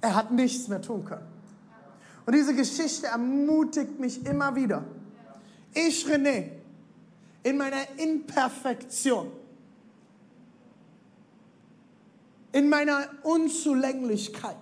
Er 0.00 0.16
hat 0.16 0.32
nichts 0.32 0.68
mehr 0.68 0.82
tun 0.82 1.04
können. 1.04 1.26
Und 2.26 2.34
diese 2.34 2.54
Geschichte 2.54 3.06
ermutigt 3.06 3.98
mich 3.98 4.24
immer 4.26 4.54
wieder. 4.54 4.84
Ich, 5.74 6.06
René, 6.06 6.50
in 7.42 7.56
meiner 7.56 7.82
Imperfektion, 7.96 9.30
in 12.52 12.68
meiner 12.68 13.08
Unzulänglichkeit, 13.22 14.56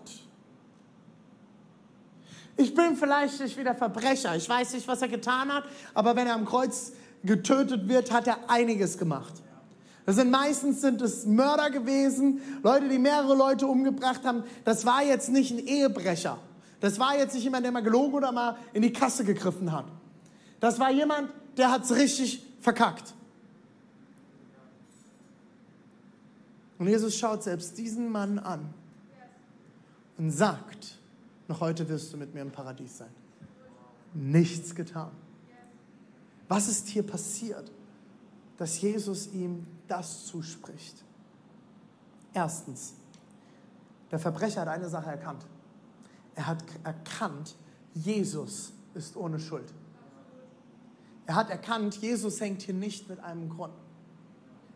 ich 2.57 2.75
bin 2.75 2.95
vielleicht 2.95 3.41
nicht 3.41 3.57
wie 3.57 3.65
der 3.65 3.75
Verbrecher. 3.75 4.37
Ich 4.37 4.47
weiß 4.47 4.75
nicht, 4.75 4.87
was 4.87 5.01
er 5.01 5.09
getan 5.09 5.51
hat, 5.51 5.65
aber 5.95 6.15
wenn 6.15 6.27
er 6.27 6.35
am 6.35 6.45
Kreuz 6.45 6.93
getötet 7.25 7.89
wird, 7.89 8.13
hat 8.13 8.27
er 8.27 8.51
einiges 8.51 8.99
gemacht. 8.99 9.33
Das 10.05 10.17
sind 10.17 10.31
meistens 10.31 10.83
sind 10.83 11.01
es 11.01 11.25
Mörder 11.25 11.71
gewesen, 11.71 12.41
Leute, 12.63 12.89
die 12.89 12.99
mehrere 12.99 13.35
Leute 13.35 13.67
umgebracht 13.67 14.25
haben. 14.25 14.45
Das 14.65 14.85
war 14.85 15.03
jetzt 15.03 15.31
nicht 15.31 15.53
ein 15.53 15.59
Ehebrecher. 15.59 16.39
Das 16.81 16.99
war 16.99 17.17
jetzt 17.17 17.35
nicht 17.35 17.45
jemand, 17.45 17.65
der 17.65 17.73
mal 17.73 17.83
gelogen 17.83 18.15
oder 18.15 18.33
mal 18.33 18.57
in 18.73 18.83
die 18.83 18.93
Kasse 18.93 19.25
gegriffen 19.25 19.73
hat. 19.73 19.87
Das 20.59 20.79
war 20.79 20.91
jemand, 20.91 21.31
der 21.57 21.71
hat 21.71 21.85
es 21.85 21.95
richtig 21.95 22.43
verkackt. 22.61 23.15
Und 26.81 26.89
Jesus 26.89 27.19
schaut 27.19 27.43
selbst 27.43 27.77
diesen 27.77 28.11
Mann 28.11 28.39
an 28.39 28.73
und 30.17 30.31
sagt, 30.31 30.99
noch 31.47 31.61
heute 31.61 31.87
wirst 31.91 32.11
du 32.11 32.17
mit 32.17 32.33
mir 32.33 32.41
im 32.41 32.51
Paradies 32.51 32.97
sein. 32.97 33.11
Nichts 34.15 34.75
getan. 34.75 35.11
Was 36.49 36.69
ist 36.69 36.89
hier 36.89 37.03
passiert, 37.03 37.71
dass 38.57 38.81
Jesus 38.81 39.27
ihm 39.27 39.67
das 39.89 40.25
zuspricht? 40.25 41.05
Erstens, 42.33 42.95
der 44.11 44.19
Verbrecher 44.19 44.63
hat 44.63 44.69
eine 44.69 44.89
Sache 44.89 45.11
erkannt. 45.11 45.45
Er 46.35 46.47
hat 46.47 46.65
erkannt, 46.83 47.57
Jesus 47.93 48.73
ist 48.95 49.19
ohne 49.19 49.39
Schuld. 49.39 49.71
Er 51.27 51.35
hat 51.35 51.51
erkannt, 51.51 51.97
Jesus 51.97 52.41
hängt 52.41 52.63
hier 52.63 52.75
nicht 52.75 53.07
mit 53.11 53.21
einem 53.21 53.51
Grund. 53.51 53.75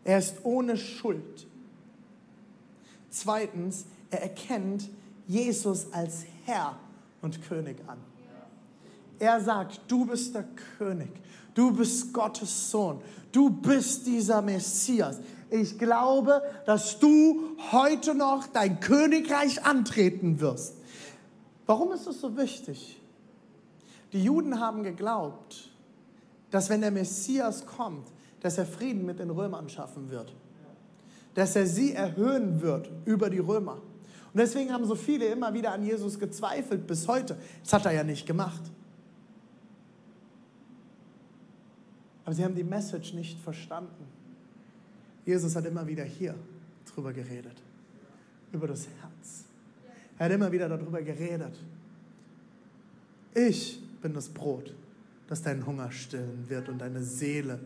Er 0.03 0.19
ist 0.19 0.45
ohne 0.45 0.77
Schuld. 0.77 1.47
Zweitens, 3.15 3.85
er 4.11 4.23
erkennt 4.23 4.89
Jesus 5.25 5.87
als 5.93 6.25
Herr 6.43 6.77
und 7.21 7.41
König 7.43 7.77
an. 7.87 7.97
Er 9.19 9.39
sagt, 9.39 9.79
du 9.87 10.05
bist 10.05 10.35
der 10.35 10.43
König, 10.77 11.09
du 11.53 11.71
bist 11.71 12.11
Gottes 12.11 12.69
Sohn, 12.69 13.01
du 13.31 13.49
bist 13.49 14.05
dieser 14.05 14.41
Messias. 14.41 15.19
Ich 15.49 15.79
glaube, 15.79 16.41
dass 16.65 16.99
du 16.99 17.55
heute 17.71 18.15
noch 18.15 18.47
dein 18.47 18.81
Königreich 18.81 19.63
antreten 19.63 20.41
wirst. 20.41 20.73
Warum 21.65 21.93
ist 21.93 22.07
es 22.07 22.19
so 22.19 22.35
wichtig? 22.35 23.01
Die 24.11 24.25
Juden 24.25 24.59
haben 24.59 24.83
geglaubt, 24.83 25.71
dass 26.51 26.69
wenn 26.69 26.81
der 26.81 26.91
Messias 26.91 27.65
kommt, 27.65 28.09
dass 28.41 28.57
er 28.57 28.65
Frieden 28.65 29.05
mit 29.05 29.19
den 29.19 29.29
Römern 29.29 29.69
schaffen 29.69 30.11
wird. 30.11 30.35
Dass 31.35 31.55
er 31.55 31.67
sie 31.67 31.93
erhöhen 31.93 32.61
wird 32.61 32.89
über 33.05 33.29
die 33.29 33.39
Römer. 33.39 33.75
Und 33.75 34.39
deswegen 34.39 34.73
haben 34.73 34.85
so 34.85 34.95
viele 34.95 35.27
immer 35.27 35.53
wieder 35.53 35.71
an 35.71 35.83
Jesus 35.83 36.19
gezweifelt 36.19 36.87
bis 36.87 37.07
heute. 37.07 37.37
Das 37.63 37.71
hat 37.71 37.85
er 37.85 37.93
ja 37.93 38.03
nicht 38.03 38.25
gemacht. 38.25 38.61
Aber 42.25 42.33
sie 42.33 42.43
haben 42.43 42.55
die 42.55 42.63
Message 42.63 43.13
nicht 43.13 43.39
verstanden. 43.39 44.07
Jesus 45.25 45.55
hat 45.55 45.65
immer 45.65 45.85
wieder 45.87 46.03
hier 46.03 46.35
drüber 46.93 47.13
geredet. 47.13 47.61
Über 48.51 48.67
das 48.67 48.87
Herz. 49.01 49.45
Er 50.17 50.25
hat 50.25 50.31
immer 50.31 50.51
wieder 50.51 50.67
darüber 50.67 51.01
geredet. 51.01 51.57
Ich 53.33 53.81
bin 54.01 54.13
das 54.13 54.29
Brot, 54.29 54.73
das 55.27 55.41
deinen 55.41 55.65
Hunger 55.65 55.91
stillen 55.91 56.45
wird 56.47 56.69
und 56.69 56.79
deine 56.79 57.03
Seele 57.03 57.59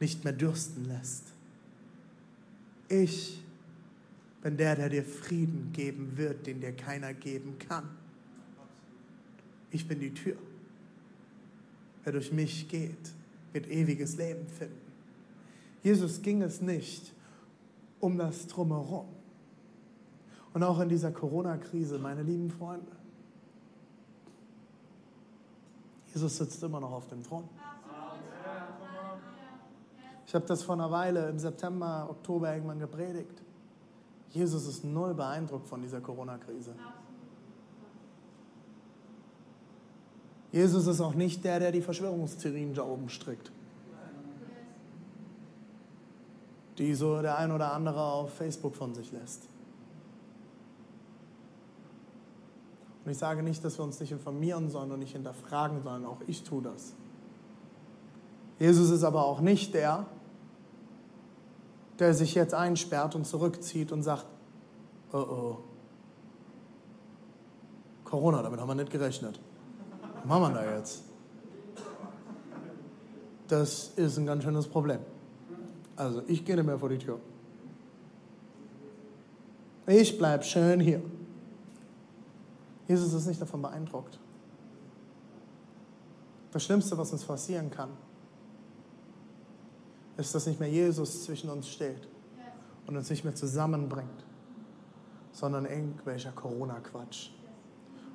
nicht 0.00 0.24
mehr 0.24 0.32
dürsten 0.32 0.86
lässt. 0.86 1.35
Ich 2.88 3.42
bin 4.42 4.56
der, 4.56 4.76
der 4.76 4.88
dir 4.88 5.04
Frieden 5.04 5.72
geben 5.72 6.16
wird, 6.16 6.46
den 6.46 6.60
dir 6.60 6.72
keiner 6.72 7.12
geben 7.14 7.58
kann. 7.58 7.88
Ich 9.70 9.88
bin 9.88 9.98
die 10.00 10.14
Tür. 10.14 10.36
Wer 12.04 12.12
durch 12.12 12.32
mich 12.32 12.68
geht, 12.68 13.12
wird 13.52 13.66
ewiges 13.68 14.16
Leben 14.16 14.46
finden. 14.46 14.80
Jesus 15.82 16.22
ging 16.22 16.42
es 16.42 16.60
nicht 16.60 17.12
um 18.00 18.18
das 18.18 18.46
Drumherum. 18.46 19.06
Und 20.54 20.62
auch 20.62 20.80
in 20.80 20.88
dieser 20.88 21.10
Corona-Krise, 21.10 21.98
meine 21.98 22.22
lieben 22.22 22.50
Freunde, 22.50 22.92
Jesus 26.14 26.36
sitzt 26.38 26.62
immer 26.62 26.80
noch 26.80 26.92
auf 26.92 27.08
dem 27.08 27.22
Thron. 27.22 27.48
Ich 30.26 30.34
habe 30.34 30.44
das 30.46 30.62
vor 30.64 30.74
einer 30.74 30.90
Weile 30.90 31.28
im 31.28 31.38
September, 31.38 32.08
Oktober 32.10 32.52
irgendwann 32.52 32.80
gepredigt. 32.80 33.42
Jesus 34.30 34.66
ist 34.66 34.84
null 34.84 35.14
beeindruckt 35.14 35.66
von 35.66 35.80
dieser 35.80 36.00
Corona-Krise. 36.00 36.74
Jesus 40.50 40.86
ist 40.86 41.00
auch 41.00 41.14
nicht 41.14 41.44
der, 41.44 41.60
der 41.60 41.70
die 41.70 41.80
Verschwörungstheorien 41.80 42.74
da 42.74 42.84
oben 42.84 43.08
strickt. 43.08 43.52
Die 46.78 46.94
so 46.94 47.22
der 47.22 47.38
ein 47.38 47.52
oder 47.52 47.72
andere 47.72 48.02
auf 48.02 48.34
Facebook 48.34 48.74
von 48.74 48.94
sich 48.94 49.12
lässt. 49.12 49.48
Und 53.04 53.12
ich 53.12 53.18
sage 53.18 53.42
nicht, 53.42 53.64
dass 53.64 53.78
wir 53.78 53.84
uns 53.84 54.00
nicht 54.00 54.10
informieren 54.10 54.68
sollen 54.68 54.90
und 54.90 54.98
nicht 54.98 55.12
hinterfragen 55.12 55.82
sollen. 55.82 56.04
Auch 56.04 56.20
ich 56.26 56.42
tue 56.42 56.62
das. 56.62 56.94
Jesus 58.58 58.90
ist 58.90 59.04
aber 59.04 59.24
auch 59.24 59.40
nicht 59.40 59.74
der, 59.74 60.06
der 61.98 62.14
sich 62.14 62.34
jetzt 62.34 62.54
einsperrt 62.54 63.14
und 63.14 63.26
zurückzieht 63.26 63.92
und 63.92 64.02
sagt, 64.02 64.26
oh 65.12 65.18
oh, 65.18 65.58
Corona, 68.04 68.42
damit 68.42 68.60
haben 68.60 68.68
wir 68.68 68.74
nicht 68.74 68.90
gerechnet. 68.90 69.40
Was 70.14 70.24
machen 70.26 70.54
wir 70.54 70.60
da 70.60 70.76
jetzt? 70.76 71.02
Das 73.48 73.88
ist 73.96 74.18
ein 74.18 74.26
ganz 74.26 74.42
schönes 74.42 74.66
Problem. 74.66 74.98
Also 75.96 76.22
ich 76.26 76.44
gehe 76.44 76.56
nicht 76.56 76.66
mehr 76.66 76.78
vor 76.78 76.88
die 76.88 76.98
Tür. 76.98 77.18
Ich 79.86 80.18
bleibe 80.18 80.42
schön 80.44 80.80
hier. 80.80 81.00
Jesus 82.88 83.12
ist 83.12 83.26
nicht 83.26 83.40
davon 83.40 83.62
beeindruckt. 83.62 84.18
Das 86.52 86.64
Schlimmste, 86.64 86.96
was 86.98 87.12
uns 87.12 87.24
passieren 87.24 87.70
kann, 87.70 87.90
ist, 90.16 90.34
dass 90.34 90.46
nicht 90.46 90.60
mehr 90.60 90.68
Jesus 90.68 91.24
zwischen 91.24 91.50
uns 91.50 91.68
steht 91.68 92.08
und 92.86 92.96
uns 92.96 93.10
nicht 93.10 93.24
mehr 93.24 93.34
zusammenbringt, 93.34 94.24
sondern 95.32 95.66
irgendwelcher 95.66 96.32
Corona-Quatsch. 96.32 97.30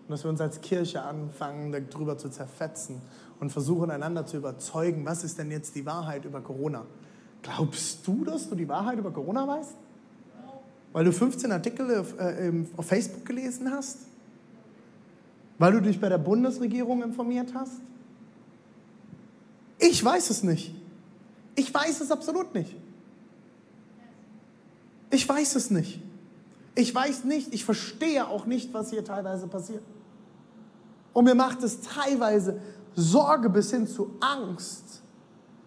Und 0.08 0.12
dass 0.12 0.24
wir 0.24 0.30
uns 0.30 0.42
als 0.42 0.62
Kirche 0.62 1.04
anfangen, 1.04 1.72
darüber 1.90 2.18
zu 2.18 2.30
zerfetzen 2.30 3.02
und 3.40 3.52
versuchen, 3.52 3.92
einander 3.92 4.26
zu 4.26 4.38
überzeugen, 4.38 5.06
was 5.06 5.24
ist 5.24 5.38
denn 5.38 5.52
jetzt 5.52 5.76
die 5.76 5.86
Wahrheit 5.86 6.26
über 6.26 6.42
Corona? 6.42 6.86
Glaubst 7.44 8.06
du, 8.08 8.24
dass 8.24 8.50
du 8.50 8.56
die 8.56 8.68
Wahrheit 8.68 8.98
über 8.98 9.12
Corona 9.12 9.48
weißt? 9.48 9.76
Weil 10.94 11.06
du 11.06 11.14
15 11.14 11.52
Artikel 11.52 12.00
auf, 12.00 12.20
äh, 12.20 12.52
auf 12.76 12.86
Facebook 12.86 13.26
gelesen 13.26 13.72
hast? 13.72 14.00
Weil 15.58 15.74
du 15.74 15.82
dich 15.82 16.00
bei 16.00 16.10
der 16.10 16.18
Bundesregierung 16.18 17.04
informiert 17.04 17.54
hast? 17.54 17.82
Ich 19.80 20.04
weiß 20.04 20.30
es 20.30 20.44
nicht. 20.44 20.76
Ich 21.56 21.74
weiß 21.74 22.02
es 22.02 22.12
absolut 22.12 22.54
nicht. 22.54 22.76
Ich 25.10 25.28
weiß 25.28 25.56
es 25.56 25.70
nicht. 25.70 26.02
Ich 26.74 26.96
weiß 26.96 27.26
nicht, 27.26 27.54
ich 27.54 27.66
verstehe 27.66 28.28
auch 28.28 28.46
nicht, 28.46 28.74
was 28.74 28.92
hier 28.92 29.04
teilweise 29.04 29.48
passiert. 29.48 29.84
Und 31.14 31.26
mir 31.26 31.36
macht 31.36 31.64
es 31.64 31.82
teilweise 31.82 32.62
Sorge 32.96 33.50
bis 33.50 33.72
hin 33.72 33.88
zu 33.88 34.16
Angst. 34.22 35.02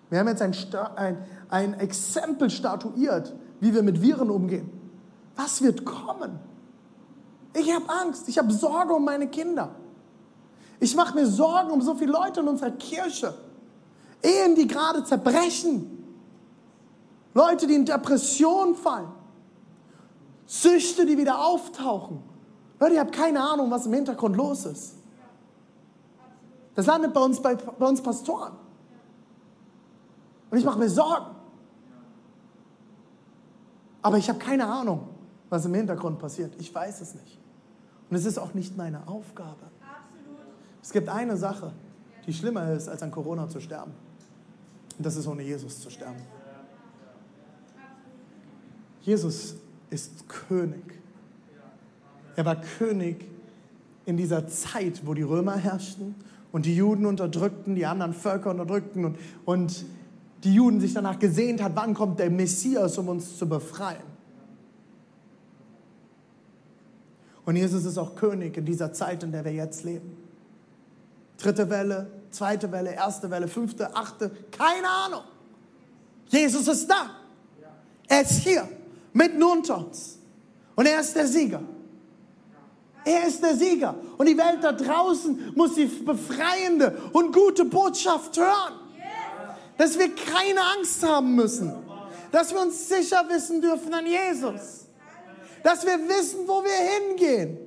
Wir 0.08 0.18
haben 0.18 0.28
jetzt 0.28 0.42
ein, 0.42 0.54
ein, 0.96 1.18
ein 1.48 1.74
Exempel 1.74 2.48
statuiert, 2.48 3.34
wie 3.60 3.74
wir 3.74 3.82
mit 3.82 4.00
Viren 4.00 4.30
umgehen. 4.30 4.70
Was 5.36 5.60
wird 5.60 5.84
kommen? 5.84 6.38
Ich 7.54 7.72
habe 7.72 7.88
Angst, 7.88 8.28
ich 8.28 8.38
habe 8.38 8.52
Sorge 8.52 8.94
um 8.94 9.04
meine 9.04 9.28
Kinder. 9.28 9.74
Ich 10.80 10.94
mache 10.96 11.14
mir 11.14 11.26
Sorgen 11.26 11.70
um 11.70 11.80
so 11.82 11.94
viele 11.94 12.12
Leute 12.12 12.40
in 12.40 12.48
unserer 12.48 12.70
Kirche. 12.72 13.34
Ehen, 14.24 14.54
die 14.54 14.66
gerade 14.66 15.04
zerbrechen. 15.04 15.90
Leute, 17.34 17.66
die 17.66 17.74
in 17.74 17.84
Depression 17.84 18.74
fallen. 18.74 19.12
Süchte, 20.46 21.04
die 21.04 21.18
wieder 21.18 21.44
auftauchen. 21.44 22.22
Leute, 22.80 22.94
ihr 22.94 23.00
habt 23.00 23.12
keine 23.12 23.40
Ahnung, 23.40 23.70
was 23.70 23.86
im 23.86 23.92
Hintergrund 23.92 24.36
los 24.36 24.64
ist. 24.64 24.94
Das 26.74 26.86
landet 26.86 27.12
bei 27.12 27.20
uns, 27.20 27.40
bei, 27.40 27.54
bei 27.54 27.86
uns 27.86 28.02
Pastoren. 28.02 28.52
Und 30.50 30.58
ich 30.58 30.64
mache 30.64 30.78
mir 30.78 30.88
Sorgen. 30.88 31.34
Aber 34.02 34.18
ich 34.18 34.28
habe 34.28 34.38
keine 34.38 34.66
Ahnung, 34.66 35.08
was 35.48 35.64
im 35.64 35.74
Hintergrund 35.74 36.18
passiert. 36.18 36.54
Ich 36.58 36.74
weiß 36.74 37.00
es 37.00 37.14
nicht. 37.14 37.38
Und 38.10 38.16
es 38.16 38.24
ist 38.24 38.38
auch 38.38 38.54
nicht 38.54 38.76
meine 38.76 39.08
Aufgabe. 39.08 39.70
Es 40.82 40.92
gibt 40.92 41.08
eine 41.08 41.36
Sache, 41.36 41.72
die 42.26 42.32
schlimmer 42.32 42.70
ist, 42.72 42.88
als 42.88 43.02
an 43.02 43.10
Corona 43.10 43.48
zu 43.48 43.60
sterben. 43.60 43.92
Das 44.98 45.16
ist 45.16 45.26
ohne 45.26 45.42
Jesus 45.42 45.80
zu 45.80 45.90
sterben. 45.90 46.20
Jesus 49.02 49.56
ist 49.90 50.28
König. 50.28 50.82
Er 52.36 52.44
war 52.44 52.60
König 52.60 53.24
in 54.06 54.16
dieser 54.16 54.46
Zeit, 54.48 55.02
wo 55.04 55.14
die 55.14 55.22
Römer 55.22 55.56
herrschten 55.56 56.14
und 56.52 56.66
die 56.66 56.76
Juden 56.76 57.06
unterdrückten, 57.06 57.74
die 57.74 57.86
anderen 57.86 58.14
Völker 58.14 58.50
unterdrückten 58.50 59.04
und, 59.04 59.18
und 59.44 59.84
die 60.42 60.54
Juden 60.54 60.80
sich 60.80 60.94
danach 60.94 61.18
gesehnt 61.18 61.62
hat, 61.62 61.72
wann 61.74 61.94
kommt 61.94 62.18
der 62.18 62.30
Messias, 62.30 62.98
um 62.98 63.08
uns 63.08 63.38
zu 63.38 63.48
befreien. 63.48 64.14
Und 67.44 67.56
Jesus 67.56 67.84
ist 67.84 67.98
auch 67.98 68.14
König 68.14 68.56
in 68.56 68.64
dieser 68.64 68.92
Zeit, 68.92 69.22
in 69.22 69.32
der 69.32 69.44
wir 69.44 69.52
jetzt 69.52 69.84
leben. 69.84 70.16
Dritte 71.38 71.68
Welle, 71.68 72.06
zweite 72.34 72.70
Welle, 72.72 72.92
erste 72.94 73.30
Welle, 73.30 73.48
fünfte, 73.48 73.94
achte, 73.94 74.30
keine 74.50 74.88
Ahnung. 74.88 75.22
Jesus 76.28 76.66
ist 76.68 76.88
da. 76.88 77.10
Er 78.08 78.22
ist 78.22 78.40
hier, 78.40 78.68
mitten 79.12 79.42
unter 79.42 79.78
uns. 79.78 80.18
Und 80.74 80.86
er 80.86 81.00
ist 81.00 81.14
der 81.14 81.26
Sieger. 81.26 81.62
Er 83.04 83.26
ist 83.26 83.42
der 83.42 83.54
Sieger. 83.54 83.94
Und 84.16 84.26
die 84.26 84.36
Welt 84.36 84.62
da 84.62 84.72
draußen 84.72 85.52
muss 85.54 85.74
die 85.74 85.84
befreiende 85.84 87.02
und 87.12 87.32
gute 87.32 87.64
Botschaft 87.64 88.36
hören. 88.36 88.74
Dass 89.76 89.98
wir 89.98 90.14
keine 90.14 90.60
Angst 90.78 91.02
haben 91.02 91.34
müssen. 91.34 91.72
Dass 92.32 92.52
wir 92.52 92.60
uns 92.60 92.88
sicher 92.88 93.24
wissen 93.28 93.60
dürfen 93.60 93.92
an 93.92 94.06
Jesus. 94.06 94.86
Dass 95.62 95.84
wir 95.84 95.98
wissen, 96.08 96.46
wo 96.46 96.62
wir 96.62 97.08
hingehen. 97.08 97.58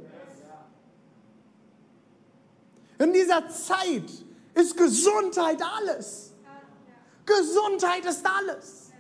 In 3.00 3.14
dieser 3.14 3.48
Zeit 3.50 4.27
ist 4.58 4.76
Gesundheit 4.76 5.62
alles. 5.62 6.34
Gesundheit 7.26 8.06
ist 8.06 8.26
alles. 8.26 8.92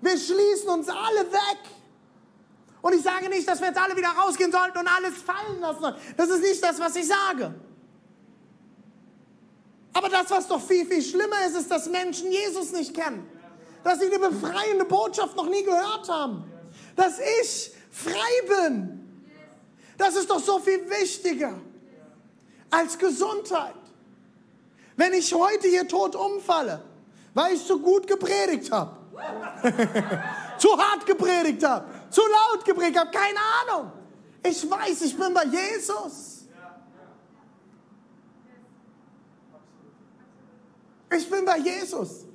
Wir 0.00 0.16
schließen 0.16 0.68
uns 0.68 0.88
alle 0.88 1.32
weg. 1.32 1.58
Und 2.80 2.94
ich 2.94 3.02
sage 3.02 3.28
nicht, 3.28 3.48
dass 3.48 3.60
wir 3.60 3.68
jetzt 3.68 3.80
alle 3.80 3.96
wieder 3.96 4.08
rausgehen 4.08 4.52
sollten 4.52 4.78
und 4.78 4.88
alles 4.88 5.14
fallen 5.22 5.60
lassen. 5.60 5.94
Das 6.16 6.28
ist 6.28 6.42
nicht 6.42 6.62
das, 6.62 6.78
was 6.78 6.94
ich 6.96 7.06
sage. 7.06 7.54
Aber 9.92 10.08
das, 10.08 10.30
was 10.30 10.46
doch 10.46 10.60
viel, 10.60 10.86
viel 10.86 11.02
schlimmer 11.02 11.44
ist, 11.46 11.56
ist, 11.56 11.70
dass 11.70 11.88
Menschen 11.88 12.30
Jesus 12.30 12.70
nicht 12.72 12.94
kennen. 12.94 13.28
Dass 13.82 13.98
sie 13.98 14.10
die 14.10 14.18
befreiende 14.18 14.84
Botschaft 14.84 15.34
noch 15.34 15.48
nie 15.48 15.64
gehört 15.64 16.08
haben. 16.08 16.44
Dass 16.94 17.18
ich 17.18 17.72
frei 17.90 18.64
bin. 18.66 19.24
Das 19.96 20.14
ist 20.14 20.30
doch 20.30 20.38
so 20.38 20.60
viel 20.60 20.88
wichtiger 20.88 21.54
als 22.70 22.98
Gesundheit. 22.98 23.74
Wenn 24.98 25.12
ich 25.12 25.32
heute 25.32 25.68
hier 25.68 25.86
tot 25.86 26.16
umfalle, 26.16 26.82
weil 27.32 27.54
ich 27.54 27.64
zu 27.64 27.78
gut 27.78 28.08
gepredigt 28.08 28.72
habe, 28.72 28.96
zu 30.58 30.76
hart 30.76 31.06
gepredigt 31.06 31.62
habe, 31.62 31.84
zu 32.10 32.20
laut 32.20 32.64
gepredigt 32.64 32.98
habe, 32.98 33.08
keine 33.12 33.38
Ahnung. 33.62 33.92
Ich 34.42 34.68
weiß, 34.68 35.02
ich 35.02 35.16
bin 35.16 35.32
bei 35.32 35.44
Jesus. 35.44 36.48
Ich 41.16 41.30
bin 41.30 41.44
bei 41.44 41.58
Jesus. 41.58 42.26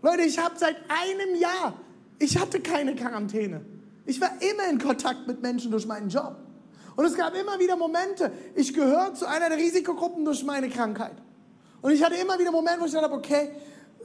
Leute, 0.00 0.22
ich 0.22 0.38
habe 0.38 0.56
seit 0.56 0.76
einem 0.88 1.34
Jahr, 1.34 1.74
ich 2.20 2.38
hatte 2.38 2.60
keine 2.60 2.94
Quarantäne. 2.94 3.66
Ich 4.06 4.20
war 4.20 4.30
immer 4.40 4.70
in 4.70 4.78
Kontakt 4.78 5.26
mit 5.26 5.42
Menschen 5.42 5.72
durch 5.72 5.84
meinen 5.84 6.10
Job. 6.10 6.36
Und 6.94 7.04
es 7.06 7.16
gab 7.16 7.34
immer 7.34 7.58
wieder 7.58 7.74
Momente, 7.74 8.32
ich 8.54 8.72
gehöre 8.72 9.14
zu 9.14 9.26
einer 9.26 9.48
der 9.48 9.58
Risikogruppen 9.58 10.24
durch 10.24 10.44
meine 10.44 10.68
Krankheit. 10.68 11.16
Und 11.80 11.92
ich 11.92 12.02
hatte 12.02 12.16
immer 12.16 12.38
wieder 12.38 12.50
Momente, 12.50 12.80
wo 12.80 12.86
ich 12.86 12.92
dachte, 12.92 13.12
okay, 13.12 13.52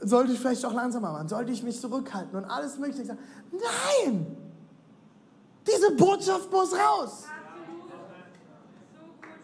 sollte 0.00 0.32
ich 0.32 0.38
vielleicht 0.38 0.62
doch 0.64 0.72
langsamer 0.72 1.12
machen, 1.12 1.28
sollte 1.28 1.52
ich 1.52 1.62
mich 1.62 1.80
zurückhalten 1.80 2.36
und 2.36 2.44
alles 2.44 2.78
mögliche. 2.78 3.02
Ich 3.02 3.08
sage, 3.08 3.20
nein, 3.52 4.36
diese 5.66 5.92
Botschaft 5.92 6.50
muss 6.52 6.72
raus. 6.72 7.24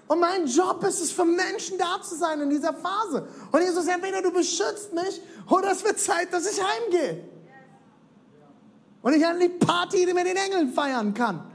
Und 0.06 0.18
mein 0.18 0.46
Job 0.46 0.82
ist 0.84 1.00
es, 1.00 1.12
für 1.12 1.24
Menschen 1.24 1.78
da 1.78 2.02
zu 2.02 2.16
sein 2.16 2.40
in 2.40 2.50
dieser 2.50 2.74
Phase. 2.74 3.28
Und 3.52 3.60
Jesus, 3.60 3.86
entweder 3.86 4.20
du 4.20 4.32
beschützt 4.32 4.92
mich 4.92 5.20
oder 5.48 5.70
es 5.70 5.84
wird 5.84 6.00
Zeit, 6.00 6.32
dass 6.32 6.50
ich 6.50 6.60
heimgehe. 6.60 7.24
Und 9.02 9.14
ich 9.14 9.22
endlich 9.22 9.58
Party 9.60 10.12
mit 10.12 10.26
den 10.26 10.36
Engeln 10.36 10.72
feiern 10.72 11.14
kann 11.14 11.50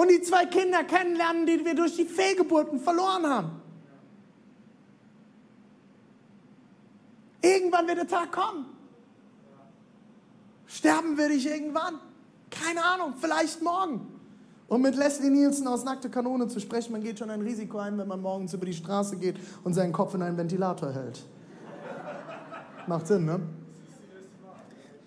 und 0.00 0.08
die 0.08 0.22
zwei 0.22 0.46
Kinder 0.46 0.82
kennenlernen, 0.84 1.44
die 1.44 1.62
wir 1.62 1.74
durch 1.74 1.96
die 1.96 2.06
Fehlgeburten 2.06 2.80
verloren 2.80 3.26
haben. 3.26 3.59
Irgendwann 7.42 7.86
wird 7.86 7.98
der 7.98 8.08
Tag 8.08 8.32
kommen. 8.32 8.66
Sterben 10.66 11.16
werde 11.18 11.34
ich 11.34 11.46
irgendwann. 11.46 11.98
Keine 12.50 12.84
Ahnung, 12.84 13.14
vielleicht 13.18 13.62
morgen. 13.62 14.20
Und 14.68 14.82
mit 14.82 14.94
Leslie 14.94 15.30
Nielsen 15.30 15.66
aus 15.66 15.82
Nackte 15.82 16.08
Kanone 16.08 16.46
zu 16.46 16.60
sprechen, 16.60 16.92
man 16.92 17.02
geht 17.02 17.18
schon 17.18 17.30
ein 17.30 17.40
Risiko 17.40 17.78
ein, 17.78 17.98
wenn 17.98 18.06
man 18.06 18.20
morgens 18.20 18.54
über 18.54 18.66
die 18.66 18.74
Straße 18.74 19.16
geht 19.16 19.36
und 19.64 19.74
seinen 19.74 19.92
Kopf 19.92 20.14
in 20.14 20.22
einen 20.22 20.36
Ventilator 20.36 20.92
hält. 20.92 21.24
Macht 22.86 23.08
Sinn, 23.08 23.24
ne? 23.24 23.40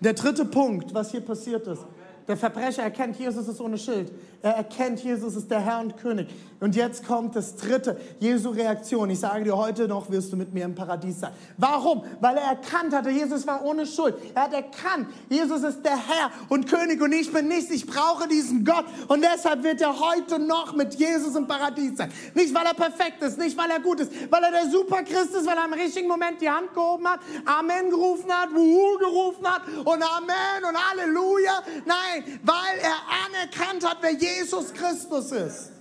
Der 0.00 0.12
dritte 0.12 0.44
Punkt, 0.44 0.92
was 0.92 1.12
hier 1.12 1.22
passiert 1.22 1.66
ist. 1.66 1.86
Der 2.26 2.36
Verbrecher 2.36 2.82
erkennt, 2.82 3.18
Jesus 3.18 3.46
ist 3.48 3.60
ohne 3.60 3.76
Schild. 3.76 4.10
Er 4.40 4.52
erkennt, 4.52 5.00
Jesus 5.02 5.36
ist 5.36 5.50
der 5.50 5.60
Herr 5.60 5.80
und 5.80 5.96
König. 5.96 6.28
Und 6.60 6.76
jetzt 6.76 7.06
kommt 7.06 7.36
das 7.36 7.56
dritte, 7.56 7.98
Jesu 8.20 8.50
Reaktion. 8.50 9.10
Ich 9.10 9.20
sage 9.20 9.44
dir, 9.44 9.56
heute 9.56 9.88
noch 9.88 10.10
wirst 10.10 10.32
du 10.32 10.36
mit 10.36 10.54
mir 10.54 10.64
im 10.64 10.74
Paradies 10.74 11.20
sein. 11.20 11.32
Warum? 11.58 12.04
Weil 12.20 12.36
er 12.36 12.44
erkannt 12.44 12.94
hatte, 12.94 13.10
Jesus 13.10 13.46
war 13.46 13.64
ohne 13.64 13.86
Schuld. 13.86 14.14
Er 14.34 14.44
hat 14.44 14.54
erkannt, 14.54 15.08
Jesus 15.28 15.62
ist 15.62 15.84
der 15.84 15.96
Herr 15.96 16.30
und 16.48 16.68
König 16.68 17.02
und 17.02 17.12
ich 17.12 17.32
bin 17.32 17.48
nichts. 17.48 17.70
Ich 17.70 17.86
brauche 17.86 18.28
diesen 18.28 18.64
Gott. 18.64 18.84
Und 19.08 19.22
deshalb 19.22 19.62
wird 19.62 19.82
er 19.82 19.98
heute 19.98 20.38
noch 20.38 20.74
mit 20.74 20.94
Jesus 20.94 21.34
im 21.36 21.46
Paradies 21.46 21.98
sein. 21.98 22.10
Nicht, 22.34 22.54
weil 22.54 22.64
er 22.64 22.74
perfekt 22.74 23.22
ist, 23.22 23.38
nicht, 23.38 23.56
weil 23.58 23.70
er 23.70 23.80
gut 23.80 24.00
ist, 24.00 24.12
weil 24.30 24.42
er 24.42 24.50
der 24.50 24.70
Superchrist 24.70 25.34
ist, 25.34 25.46
weil 25.46 25.56
er 25.56 25.66
im 25.66 25.72
richtigen 25.74 26.08
Moment 26.08 26.40
die 26.40 26.48
Hand 26.50 26.72
gehoben 26.72 27.06
hat, 27.06 27.20
Amen 27.44 27.90
gerufen 27.90 28.30
hat, 28.30 28.54
Wuhu 28.54 28.98
gerufen 28.98 29.46
hat 29.46 29.62
und 29.78 30.02
Amen 30.02 30.64
und 30.68 30.90
Halleluja. 30.90 31.62
Nein, 31.84 32.13
weil 32.42 32.78
er 32.78 32.96
anerkannt 33.26 33.88
hat, 33.88 33.98
wer 34.00 34.12
Jesus 34.12 34.72
Christus 34.72 35.32
ist. 35.32 35.72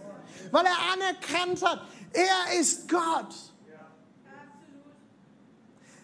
Weil 0.51 0.65
er 0.65 0.93
anerkannt 0.93 1.63
hat, 1.63 1.81
er 2.13 2.59
ist 2.59 2.87
Gott. 2.87 3.33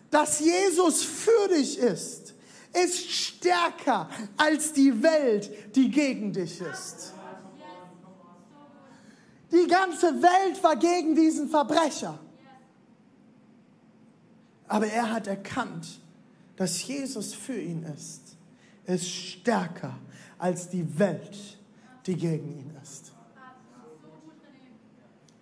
Dass 0.09 0.39
Jesus 0.39 1.03
für 1.03 1.47
dich 1.49 1.77
ist, 1.77 2.33
ist 2.73 3.11
stärker 3.11 4.09
als 4.37 4.73
die 4.73 5.03
Welt, 5.03 5.75
die 5.75 5.89
gegen 5.89 6.33
dich 6.33 6.61
ist. 6.61 7.13
Die 9.51 9.67
ganze 9.67 10.21
Welt 10.21 10.63
war 10.63 10.75
gegen 10.75 11.15
diesen 11.15 11.49
Verbrecher. 11.49 12.19
Aber 14.67 14.85
er 14.85 15.11
hat 15.11 15.25
erkannt, 15.25 15.99
dass 16.55 16.85
Jesus 16.85 17.33
für 17.33 17.59
ihn 17.59 17.83
ist. 17.83 18.21
Ist 18.85 19.09
stärker 19.09 19.97
als 20.39 20.69
die 20.69 20.97
Welt, 20.97 21.37
die 22.05 22.15
gegen 22.15 22.57
ihn 22.57 22.71
ist. 22.81 23.11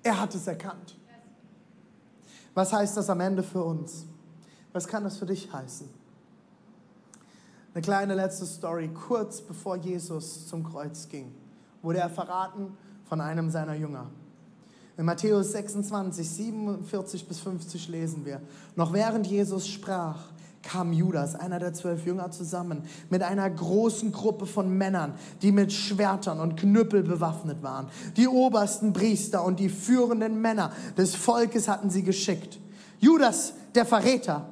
Er 0.04 0.20
hat 0.20 0.36
es 0.36 0.48
erkannt. 0.48 0.98
Was 2.54 2.74
heißt 2.74 2.98
das 2.98 3.10
am 3.10 3.22
Ende 3.22 3.44
für 3.44 3.64
uns? 3.64 4.06
Was 4.74 4.88
kann 4.88 5.04
das 5.04 5.18
für 5.18 5.26
dich 5.26 5.52
heißen? 5.52 5.88
Eine 7.74 7.82
kleine 7.82 8.16
letzte 8.16 8.46
Story. 8.46 8.90
Kurz 8.90 9.42
bevor 9.42 9.76
Jesus 9.76 10.48
zum 10.48 10.64
Kreuz 10.64 11.08
ging, 11.08 11.36
wurde 11.82 12.00
er 12.00 12.10
verraten 12.10 12.76
von 13.06 13.22
einem 13.22 13.52
seiner 13.52 13.76
Jünger. 13.76 14.10
In 14.98 15.06
Matthäus 15.06 15.52
26, 15.52 16.28
47 16.28 17.28
bis 17.28 17.40
50 17.40 17.88
lesen 17.88 18.26
wir, 18.26 18.42
noch 18.76 18.94
während 18.94 19.28
Jesus 19.28 19.68
sprach, 19.68 20.18
kam 20.64 20.92
Judas, 20.94 21.36
einer 21.36 21.60
der 21.60 21.74
zwölf 21.74 22.06
Jünger, 22.06 22.32
zusammen 22.32 22.84
mit 23.10 23.24
einer 23.24 23.50
großen 23.50 24.12
Gruppe 24.12 24.46
von 24.46 24.70
Männern, 24.78 25.14
die 25.42 25.52
mit 25.52 25.72
Schwertern 25.72 26.40
und 26.40 26.58
Knüppel 26.58 27.04
bewaffnet 27.04 27.64
waren. 27.64 27.88
Die 28.18 28.28
obersten 28.28 28.94
Priester 28.94 29.44
und 29.44 29.60
die 29.60 29.70
führenden 29.70 30.42
Männer 30.42 30.72
des 30.98 31.16
Volkes 31.16 31.68
hatten 31.68 31.90
sie 31.90 32.04
geschickt. 32.04 32.60
Judas, 33.00 33.54
der 33.76 33.86
Verräter, 33.86 34.50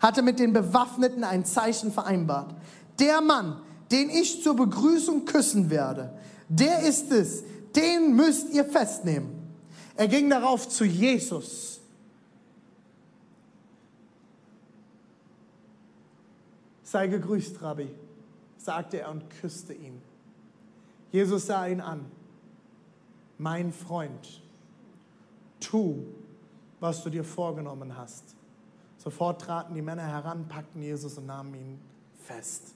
hatte 0.00 0.22
mit 0.22 0.38
den 0.38 0.52
Bewaffneten 0.52 1.24
ein 1.24 1.44
Zeichen 1.44 1.92
vereinbart. 1.92 2.54
Der 2.98 3.20
Mann, 3.20 3.60
den 3.90 4.08
ich 4.08 4.42
zur 4.42 4.56
Begrüßung 4.56 5.24
küssen 5.24 5.70
werde, 5.70 6.12
der 6.48 6.80
ist 6.80 7.12
es, 7.12 7.42
den 7.76 8.16
müsst 8.16 8.52
ihr 8.52 8.64
festnehmen. 8.64 9.30
Er 9.96 10.08
ging 10.08 10.30
darauf 10.30 10.68
zu 10.68 10.84
Jesus. 10.84 11.79
Sei 16.90 17.06
gegrüßt, 17.06 17.62
Rabbi, 17.62 17.88
sagte 18.56 18.98
er 18.98 19.12
und 19.12 19.30
küsste 19.30 19.72
ihn. 19.72 20.02
Jesus 21.12 21.46
sah 21.46 21.64
ihn 21.68 21.80
an. 21.80 22.04
Mein 23.38 23.72
Freund, 23.72 24.42
tu, 25.60 26.04
was 26.80 27.04
du 27.04 27.10
dir 27.10 27.22
vorgenommen 27.22 27.96
hast. 27.96 28.34
Sofort 28.98 29.40
traten 29.40 29.72
die 29.76 29.82
Männer 29.82 30.02
heran, 30.02 30.48
packten 30.48 30.82
Jesus 30.82 31.16
und 31.16 31.26
nahmen 31.26 31.54
ihn 31.54 31.80
fest. 32.24 32.74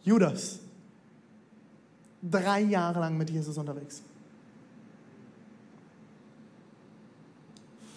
Judas, 0.00 0.60
drei 2.22 2.62
Jahre 2.62 3.00
lang 3.00 3.18
mit 3.18 3.28
Jesus 3.28 3.58
unterwegs. 3.58 4.02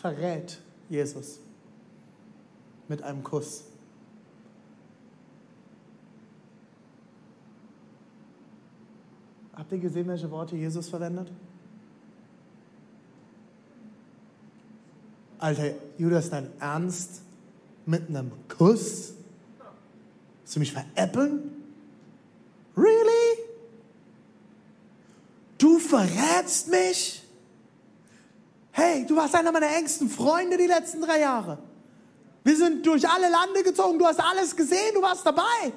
Verrät 0.06 0.62
Jesus 0.88 1.40
mit 2.88 3.02
einem 3.02 3.24
Kuss. 3.24 3.64
Habt 9.56 9.72
ihr 9.72 9.80
gesehen, 9.80 10.08
welche 10.08 10.30
Worte 10.30 10.56
Jesus 10.58 10.90
verwendet? 10.90 11.32
Alter, 15.40 15.74
Judas, 15.98 16.30
dein 16.30 16.52
Ernst 16.60 17.24
mit 17.88 18.08
einem 18.08 18.32
Kuss? 18.48 19.16
Willst 20.42 20.56
du 20.56 20.60
mich 20.60 20.72
veräppeln? 20.72 21.50
Really? 22.78 23.40
Du 25.58 25.80
verrätst 25.80 26.70
mich? 26.70 27.25
Hey, 28.78 29.06
du 29.06 29.16
warst 29.16 29.34
einer 29.34 29.54
meiner 29.54 29.74
engsten 29.74 30.10
Freunde 30.10 30.58
die 30.58 30.68
letzten 30.68 31.02
drei 31.02 31.22
Jahre. 31.22 31.58
Wir 32.44 32.58
sind 32.58 32.86
durch 32.86 33.08
alle 33.08 33.30
Lande 33.30 33.64
gezogen, 33.64 33.98
du 33.98 34.06
hast 34.06 34.20
alles 34.20 34.54
gesehen, 34.54 34.94
du 34.94 35.02
warst 35.02 35.26
dabei. 35.26 35.72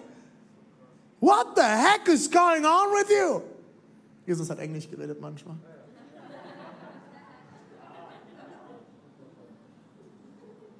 What 1.21 1.55
the 1.55 1.63
heck 1.63 2.09
is 2.09 2.29
going 2.29 2.65
on 2.65 2.91
with 2.91 3.09
you? 3.09 3.41
Jesus 4.27 4.51
hat 4.51 4.59
Englisch 4.59 4.91
geredet 4.91 5.21
manchmal. 5.21 5.55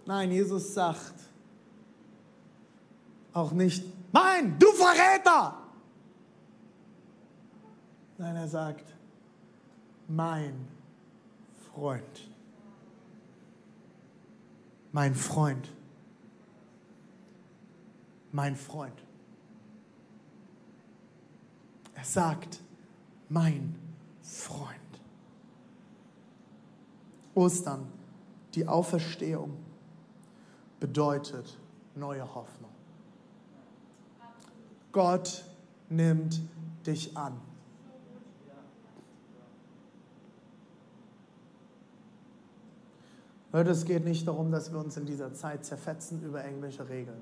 Nein, 0.05 0.33
Jesus 0.33 0.75
sagt 0.75 1.15
auch 3.33 3.53
nicht, 3.53 3.85
mein, 4.11 4.59
du 4.59 4.67
Verräter! 4.73 5.57
Nein, 8.17 8.35
er 8.35 8.49
sagt, 8.49 8.93
mein 10.09 10.78
Freund. 11.79 12.29
Mein 14.91 15.15
Freund. 15.15 15.73
Mein 18.33 18.57
Freund. 18.57 19.01
Er 21.95 22.03
sagt, 22.03 22.59
mein 23.29 23.77
Freund. 24.23 24.75
Ostern, 27.37 27.87
die 28.57 28.67
Auferstehung, 28.67 29.57
bedeutet 30.81 31.61
neue 31.95 32.35
Hoffnung. 32.35 32.73
Gott 34.91 35.45
nimmt 35.89 36.41
dich 36.85 37.17
an. 37.17 37.48
Leute, 43.51 43.71
es 43.71 43.87
geht 43.87 44.05
nicht 44.05 44.29
darum, 44.29 44.51
dass 44.51 44.73
wir 44.73 44.79
uns 44.79 44.97
in 44.99 45.07
dieser 45.07 45.33
Zeit 45.33 45.65
zerfetzen 45.65 46.23
über 46.23 46.45
irgendwelche 46.45 46.89
Regeln. 46.89 47.21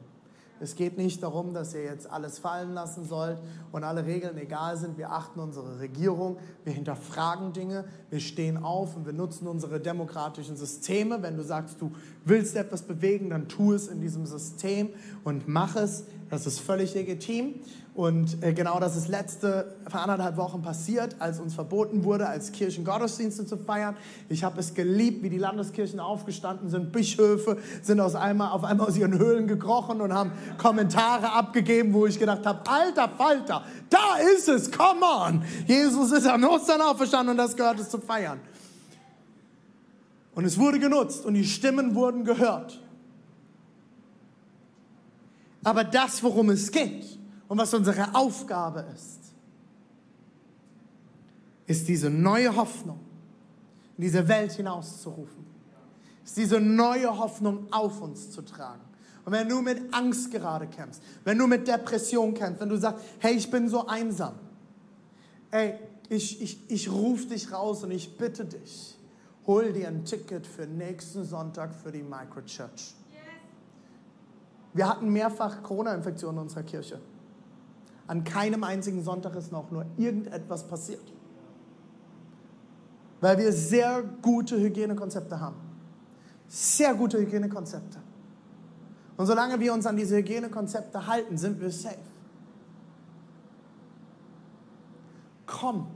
Es 0.59 0.75
geht 0.75 0.97
nicht 0.97 1.23
darum, 1.23 1.53
dass 1.53 1.75
ihr 1.75 1.85
jetzt 1.85 2.11
alles 2.11 2.39
fallen 2.39 2.73
lassen 2.73 3.05
sollt 3.05 3.39
und 3.73 3.85
alle 3.85 4.07
Regeln 4.07 4.39
egal 4.39 4.77
sind. 4.79 4.97
Wir 4.97 5.13
achten 5.13 5.39
unsere 5.39 5.79
Regierung, 5.81 6.39
wir 6.65 6.73
hinterfragen 6.73 7.53
Dinge, 7.53 7.85
wir 8.09 8.21
stehen 8.21 8.57
auf 8.57 8.97
und 8.97 9.05
wir 9.05 9.13
nutzen 9.13 9.47
unsere 9.49 9.81
demokratischen 9.81 10.57
Systeme. 10.57 11.23
Wenn 11.23 11.37
du 11.37 11.45
sagst, 11.45 11.81
du 11.81 11.93
willst 12.25 12.57
etwas 12.57 12.83
bewegen, 12.83 13.31
dann 13.31 13.49
tu 13.49 13.75
es 13.75 13.89
in 13.89 14.01
diesem 14.01 14.25
System 14.25 14.91
und 15.25 15.47
mach 15.47 15.77
es. 15.77 16.05
Das 16.29 16.47
ist 16.47 16.61
völlig 16.61 16.95
legitim. 16.95 17.55
Und 17.95 18.43
äh, 18.43 18.53
genau 18.53 18.79
das 18.79 18.95
ist 18.95 19.09
letzte, 19.09 19.75
vor 19.89 20.01
anderthalb 20.01 20.37
Wochen 20.37 20.61
passiert, 20.61 21.17
als 21.19 21.41
uns 21.41 21.55
verboten 21.55 22.05
wurde, 22.05 22.29
als 22.29 22.53
Kirchen 22.53 22.85
Gottesdienste 22.85 23.47
zu 23.47 23.57
feiern. 23.57 23.97
Ich 24.29 24.45
habe 24.45 24.61
es 24.61 24.75
geliebt, 24.75 25.23
wie 25.23 25.31
die 25.31 25.39
Landeskirchen 25.39 25.99
aufgestanden 25.99 26.69
sind. 26.69 26.93
Bischöfe 26.93 27.57
sind 27.81 28.01
aus 28.01 28.15
einmal, 28.15 28.53
auf 28.53 28.65
einmal 28.65 28.89
aus 28.89 28.99
ihren 28.99 29.19
Höhlen 29.19 29.47
gekrochen 29.47 30.03
und 30.03 30.13
haben 30.13 30.33
Kommentare 30.59 31.33
abgegeben, 31.33 31.95
wo 31.95 32.05
ich 32.05 32.19
gedacht 32.19 32.45
habe, 32.45 32.69
alter 32.69 33.09
Falter, 33.17 33.65
da 33.89 34.17
ist 34.37 34.49
es, 34.49 34.71
come 34.71 35.01
on. 35.01 35.43
Jesus 35.67 36.13
ist 36.13 36.27
am 36.27 36.45
Ostern 36.45 36.83
auferstanden 36.83 37.31
und 37.31 37.39
das 37.39 37.57
gehört 37.57 37.81
es 37.81 37.89
zu 37.89 37.99
feiern. 37.99 38.41
Und 40.35 40.45
es 40.45 40.59
wurde 40.59 40.79
genutzt 40.79 41.25
und 41.25 41.33
die 41.33 41.45
Stimmen 41.45 41.95
wurden 41.95 42.25
gehört. 42.25 42.79
Aber 45.67 45.83
das, 45.83 46.23
worum 46.23 46.51
es 46.51 46.71
geht 46.71 47.19
und 47.49 47.59
was 47.59 47.75
unsere 47.75 48.15
Aufgabe 48.15 48.87
ist, 48.95 49.19
ist 51.67 51.89
diese 51.89 52.09
neue 52.09 52.55
Hoffnung 52.55 53.01
in 53.97 54.05
diese 54.05 54.29
Welt 54.29 54.53
hinauszurufen. 54.53 55.45
Ist 56.25 56.37
diese 56.37 56.61
neue 56.61 57.19
Hoffnung 57.19 57.67
auf 57.73 58.01
uns 58.01 58.31
zu 58.31 58.43
tragen. 58.43 58.83
Und 59.25 59.33
wenn 59.33 59.49
du 59.49 59.61
mit 59.61 59.93
Angst 59.93 60.31
gerade 60.31 60.69
kämpfst, 60.69 61.03
wenn 61.25 61.37
du 61.37 61.49
mit 61.49 61.67
Depression 61.67 62.33
kämpfst, 62.33 62.61
wenn 62.61 62.69
du 62.69 62.79
sagst, 62.79 63.05
hey, 63.19 63.35
ich 63.35 63.51
bin 63.51 63.69
so 63.69 63.89
einsam, 63.89 64.35
ey, 65.51 65.75
ich, 66.09 66.41
ich, 66.43 66.61
ich 66.71 66.93
rufe 66.93 67.27
dich 67.27 67.51
raus 67.51 67.83
und 67.83 67.91
ich 67.91 68.17
bitte 68.17 68.45
dich, 68.45 68.97
hol 69.49 69.73
dir 69.73 69.89
ein 69.89 70.05
Ticket 70.05 70.47
für 70.47 70.65
nächsten 70.65 71.25
Sonntag 71.25 71.75
für 71.75 71.91
die 71.91 72.05
Microchurch. 72.05 72.95
Wir 74.77 74.87
hatten 74.87 75.11
mehrfach 75.11 75.63
Corona-Infektionen 75.63 76.37
in 76.37 76.43
unserer 76.43 76.63
Kirche. 76.63 77.01
An 78.07 78.25
keinem 78.25 78.63
einzigen 78.63 79.03
Sonntag 79.03 79.35
ist 79.35 79.51
noch 79.51 79.71
nur 79.71 79.87
irgendetwas 79.97 80.69
passiert. 80.69 81.13
Weil 83.23 83.39
wir 83.39 83.53
sehr 83.55 84.03
gute 84.21 84.61
Hygienekonzepte 84.61 85.41
haben. 85.41 85.57
Sehr 86.47 86.95
gute 86.95 87.19
Hygienekonzepte. 87.19 87.99
Und 89.17 89.25
solange 89.25 89.59
wir 89.59 89.73
uns 89.73 89.87
an 89.87 89.97
diese 89.97 90.19
Hygienekonzepte 90.19 91.07
halten, 91.07 91.39
sind 91.39 91.59
wir 91.59 91.71
safe. 91.71 91.97
Komm, 95.47 95.87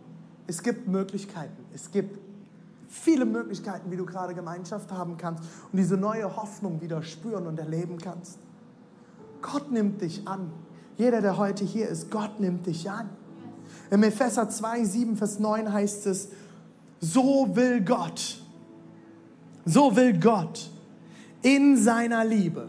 es 0.46 0.62
gibt 0.62 0.88
Möglichkeiten. 0.88 1.66
Es 1.74 1.90
gibt 1.90 2.18
viele 2.88 3.26
Möglichkeiten, 3.26 3.90
wie 3.90 3.96
du 3.98 4.06
gerade 4.06 4.34
Gemeinschaft 4.34 4.90
haben 4.90 5.18
kannst 5.18 5.44
und 5.70 5.76
diese 5.76 5.98
neue 5.98 6.34
Hoffnung 6.34 6.80
wieder 6.80 7.02
spüren 7.02 7.46
und 7.46 7.58
erleben 7.58 7.98
kannst. 7.98 8.38
Gott 9.42 9.70
nimmt 9.70 10.02
dich 10.02 10.26
an. 10.26 10.50
Jeder, 10.96 11.20
der 11.20 11.38
heute 11.38 11.64
hier 11.64 11.88
ist, 11.88 12.10
Gott 12.10 12.40
nimmt 12.40 12.66
dich 12.66 12.90
an. 12.90 13.08
Im 13.90 14.02
Epheser 14.02 14.48
2, 14.48 14.84
7, 14.84 15.16
Vers 15.16 15.38
9 15.38 15.72
heißt 15.72 16.06
es, 16.06 16.28
so 17.00 17.48
will 17.54 17.80
Gott, 17.80 18.38
so 19.64 19.96
will 19.96 20.18
Gott 20.18 20.70
in 21.42 21.76
seiner 21.76 22.24
Liebe, 22.24 22.68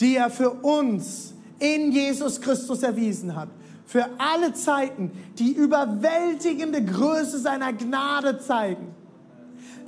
die 0.00 0.16
er 0.16 0.30
für 0.30 0.50
uns 0.50 1.34
in 1.58 1.92
Jesus 1.92 2.40
Christus 2.40 2.82
erwiesen 2.82 3.34
hat, 3.34 3.48
für 3.84 4.06
alle 4.18 4.52
Zeiten 4.54 5.10
die 5.38 5.52
überwältigende 5.52 6.84
Größe 6.84 7.38
seiner 7.38 7.72
Gnade 7.72 8.38
zeigen. 8.38 8.94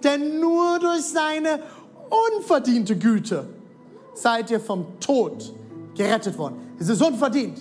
Denn 0.02 0.40
nur 0.40 0.78
durch 0.78 1.02
seine 1.02 1.60
unverdiente 2.36 2.98
Güte 2.98 3.48
seid 4.14 4.50
ihr 4.50 4.60
vom 4.60 5.00
Tod 5.00 5.54
gerettet 5.94 6.36
worden. 6.38 6.56
Es 6.78 6.88
ist 6.88 7.02
unverdient. 7.02 7.58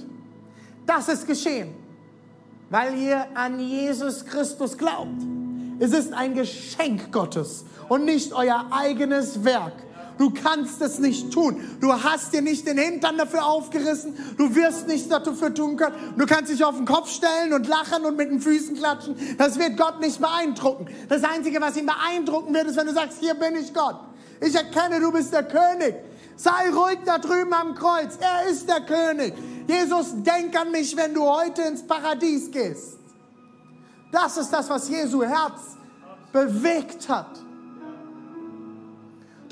Das 0.86 1.08
ist 1.08 1.26
geschehen, 1.26 1.70
weil 2.70 2.98
ihr 2.98 3.26
an 3.36 3.60
Jesus 3.60 4.26
Christus 4.26 4.78
glaubt. 4.78 5.22
Es 5.80 5.92
ist 5.92 6.14
ein 6.14 6.34
Geschenk 6.34 7.12
Gottes 7.12 7.66
und 7.90 8.06
nicht 8.06 8.34
euer 8.34 8.66
eigenes 8.72 9.44
Werk. 9.44 9.74
Du 10.18 10.32
kannst 10.32 10.82
es 10.82 11.00
nicht 11.00 11.32
tun. 11.32 11.60
Du 11.82 11.92
hast 11.92 12.34
dir 12.34 12.42
nicht 12.42 12.68
den 12.68 12.78
Hintern 12.78 13.18
dafür 13.18 13.46
aufgerissen. 13.46 14.14
Du 14.38 14.56
wirst 14.56 14.88
nichts 14.88 15.10
dafür 15.10 15.54
tun 15.54 15.76
können. 15.76 15.96
Du 16.18 16.26
kannst 16.26 16.52
dich 16.52 16.64
auf 16.64 16.76
den 16.76 16.86
Kopf 16.86 17.10
stellen 17.10 17.54
und 17.54 17.68
lachen 17.68 18.06
und 18.06 18.16
mit 18.16 18.30
den 18.30 18.40
Füßen 18.40 18.78
klatschen. 18.78 19.16
Das 19.38 19.58
wird 19.58 19.76
Gott 19.76 20.00
nicht 20.00 20.22
beeindrucken. 20.22 20.88
Das 21.10 21.24
Einzige, 21.24 21.60
was 21.62 21.76
ihn 21.78 21.88
beeindrucken 21.88 22.54
wird, 22.54 22.68
ist, 22.68 22.78
wenn 22.78 22.88
du 22.88 22.94
sagst, 22.94 23.18
hier 23.20 23.34
bin 23.34 23.56
ich 23.56 23.74
Gott. 23.74 24.00
Ich 24.40 24.54
erkenne, 24.54 25.00
du 25.00 25.12
bist 25.12 25.34
der 25.34 25.44
König. 25.44 25.96
Sei 26.36 26.70
ruhig 26.72 27.00
da 27.06 27.18
drüben 27.18 27.54
am 27.54 27.76
Kreuz. 27.76 28.18
Er 28.20 28.50
ist 28.50 28.68
der 28.68 28.82
König. 28.82 29.34
Jesus, 29.68 30.14
denk 30.24 30.60
an 30.60 30.72
mich, 30.72 30.96
wenn 30.98 31.14
du 31.14 31.26
heute 31.26 31.62
ins 31.64 31.86
Paradies 31.86 32.52
gehst. 32.52 32.98
Das 34.12 34.38
ist 34.38 34.52
das, 34.52 34.70
was 34.70 34.90
Jesu 34.90 35.24
Herz 35.24 35.78
bewegt 36.32 37.08
hat 37.10 37.44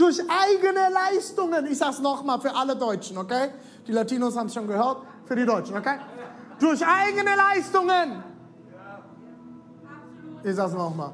durch 0.01 0.19
eigene 0.19 0.89
Leistungen. 0.91 1.67
Ich 1.67 1.77
sage 1.77 1.91
es 1.91 1.99
nochmal 1.99 2.41
für 2.41 2.55
alle 2.55 2.75
Deutschen, 2.75 3.17
okay? 3.17 3.49
Die 3.87 3.91
Latinos 3.91 4.35
haben 4.35 4.47
es 4.47 4.53
schon 4.53 4.67
gehört, 4.67 5.03
für 5.25 5.35
die 5.35 5.45
Deutschen, 5.45 5.77
okay? 5.77 5.97
Durch 6.59 6.85
eigene 6.85 7.35
Leistungen. 7.35 8.23
Ich 10.43 10.55
sage 10.55 10.71
es 10.71 10.75
nochmal. 10.75 11.11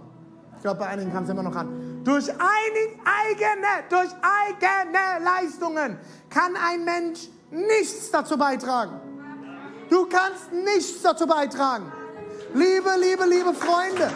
Ich 0.55 0.61
glaube, 0.61 0.79
bei 0.79 0.87
einigen 0.87 1.11
kam 1.11 1.23
es 1.23 1.29
immer 1.29 1.43
noch 1.43 1.55
an. 1.55 1.67
Durch 2.07 2.29
eigene, 2.29 3.67
durch 3.89 4.09
eigene 4.21 5.25
Leistungen 5.25 5.97
kann 6.29 6.55
ein 6.55 6.85
Mensch 6.85 7.27
nichts 7.51 8.09
dazu 8.09 8.37
beitragen. 8.37 8.93
Du 9.89 10.05
kannst 10.05 10.53
nichts 10.53 11.01
dazu 11.01 11.27
beitragen. 11.27 11.91
Liebe, 12.53 12.91
liebe, 12.97 13.25
liebe 13.25 13.53
Freunde. 13.53 14.09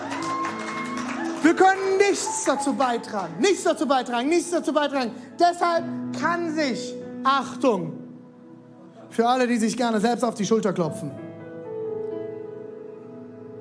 Wir 1.41 1.53
können 1.53 1.97
nichts 1.97 2.45
dazu 2.45 2.71
beitragen, 2.71 3.33
nichts 3.39 3.63
dazu 3.63 3.85
beitragen, 3.85 4.29
nichts 4.29 4.51
dazu 4.51 4.71
beitragen. 4.71 5.11
Deshalb 5.37 5.83
kann 6.17 6.55
sich, 6.55 6.95
Achtung, 7.25 7.91
für 9.09 9.27
alle, 9.27 9.47
die 9.47 9.57
sich 9.57 9.75
gerne 9.75 9.99
selbst 9.99 10.23
auf 10.23 10.35
die 10.35 10.45
Schulter 10.45 10.71
klopfen, 10.71 11.11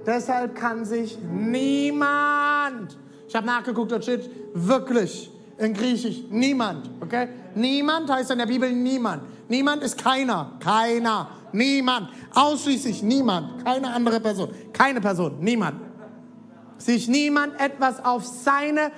deshalb 0.07 0.55
kann 0.55 0.85
sich 0.85 1.19
niemand, 1.19 2.97
ich 3.31 3.37
habe 3.37 3.47
nachgeguckt, 3.47 3.93
dort 3.93 4.03
steht 4.03 4.29
wirklich 4.53 5.31
in 5.57 5.73
Griechisch 5.73 6.25
niemand, 6.31 6.91
okay? 7.01 7.29
Niemand 7.55 8.11
heißt 8.11 8.31
in 8.31 8.39
der 8.39 8.47
Bibel 8.47 8.71
niemand. 8.71 9.23
Niemand 9.49 9.83
ist 9.83 9.97
keiner, 9.97 10.53
keiner, 10.61 11.31
niemand, 11.53 12.11
ausschließlich 12.35 13.03
niemand, 13.03 13.65
keine 13.65 13.93
andere 13.93 14.21
Person, 14.21 14.51
keine 14.73 15.01
Person, 15.01 15.39
niemand 15.41 15.91
sich 16.83 17.09
niemand 17.09 17.61
etwas 17.61 18.05
auf 18.05 18.25
seine 18.25 18.91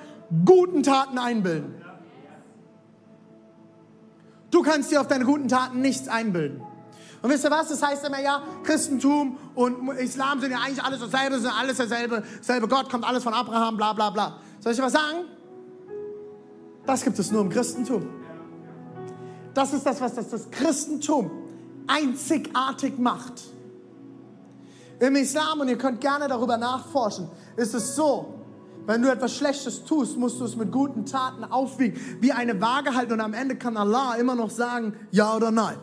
guten 0.44 0.82
Taten 0.82 1.18
einbilden. 1.18 1.74
Du 4.50 4.62
kannst 4.62 4.90
dir 4.90 5.00
auf 5.00 5.08
deine 5.08 5.24
guten 5.24 5.48
Taten 5.48 5.80
nichts 5.80 6.08
einbilden. 6.08 6.62
Und 7.22 7.30
wisst 7.30 7.44
ihr 7.44 7.50
was? 7.50 7.68
Das 7.68 7.80
heißt 7.80 8.04
immer 8.04 8.20
ja, 8.20 8.42
Christentum 8.64 9.38
und 9.54 9.88
Islam 9.98 10.40
sind 10.40 10.50
ja 10.50 10.58
eigentlich 10.58 10.82
alles 10.82 11.00
dasselbe, 11.00 11.38
sind 11.38 11.52
alles 11.56 11.76
dasselbe, 11.76 12.24
dasselbe 12.38 12.66
Gott, 12.66 12.90
kommt 12.90 13.04
alles 13.04 13.22
von 13.22 13.32
Abraham, 13.32 13.76
bla 13.76 13.92
bla 13.92 14.10
bla. 14.10 14.40
Soll 14.58 14.72
ich 14.72 14.82
was 14.82 14.92
sagen? 14.92 15.18
Das 16.84 17.04
gibt 17.04 17.18
es 17.18 17.30
nur 17.30 17.42
im 17.42 17.48
Christentum. 17.48 18.08
Das 19.54 19.72
ist 19.72 19.86
das, 19.86 20.00
was 20.00 20.14
das, 20.14 20.30
das 20.30 20.50
Christentum 20.50 21.30
einzigartig 21.86 22.98
macht. 22.98 23.42
Im 24.98 25.14
Islam, 25.16 25.60
und 25.60 25.68
ihr 25.68 25.78
könnt 25.78 26.00
gerne 26.00 26.26
darüber 26.26 26.56
nachforschen, 26.56 27.28
ist 27.56 27.74
es 27.74 27.94
so, 27.94 28.34
wenn 28.86 29.02
du 29.02 29.10
etwas 29.10 29.36
Schlechtes 29.36 29.84
tust, 29.84 30.16
musst 30.16 30.40
du 30.40 30.44
es 30.44 30.56
mit 30.56 30.72
guten 30.72 31.06
Taten 31.06 31.44
aufwiegen, 31.44 32.00
wie 32.20 32.32
eine 32.32 32.60
Waage 32.60 32.94
halten 32.94 33.12
und 33.12 33.20
am 33.20 33.34
Ende 33.34 33.56
kann 33.56 33.76
Allah 33.76 34.14
immer 34.14 34.34
noch 34.34 34.50
sagen, 34.50 34.94
ja 35.12 35.36
oder 35.36 35.52
nein. 35.52 35.76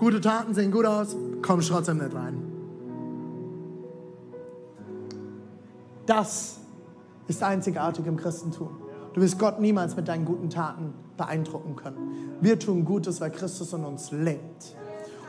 Gute 0.00 0.22
Taten 0.22 0.54
sehen 0.54 0.72
gut 0.72 0.86
aus, 0.86 1.14
komm 1.42 1.60
trotzdem 1.60 1.98
nicht 1.98 2.14
rein. 2.14 2.42
Das 6.06 6.58
ist 7.28 7.42
einzigartig 7.42 8.06
im 8.06 8.16
Christentum. 8.16 8.70
Du 9.12 9.20
wirst 9.20 9.38
Gott 9.38 9.60
niemals 9.60 9.96
mit 9.96 10.08
deinen 10.08 10.24
guten 10.24 10.48
Taten 10.48 10.94
beeindrucken 11.18 11.76
können. 11.76 12.38
Wir 12.40 12.58
tun 12.58 12.86
Gutes, 12.86 13.20
weil 13.20 13.30
Christus 13.30 13.74
in 13.74 13.84
uns 13.84 14.10
lebt 14.10 14.74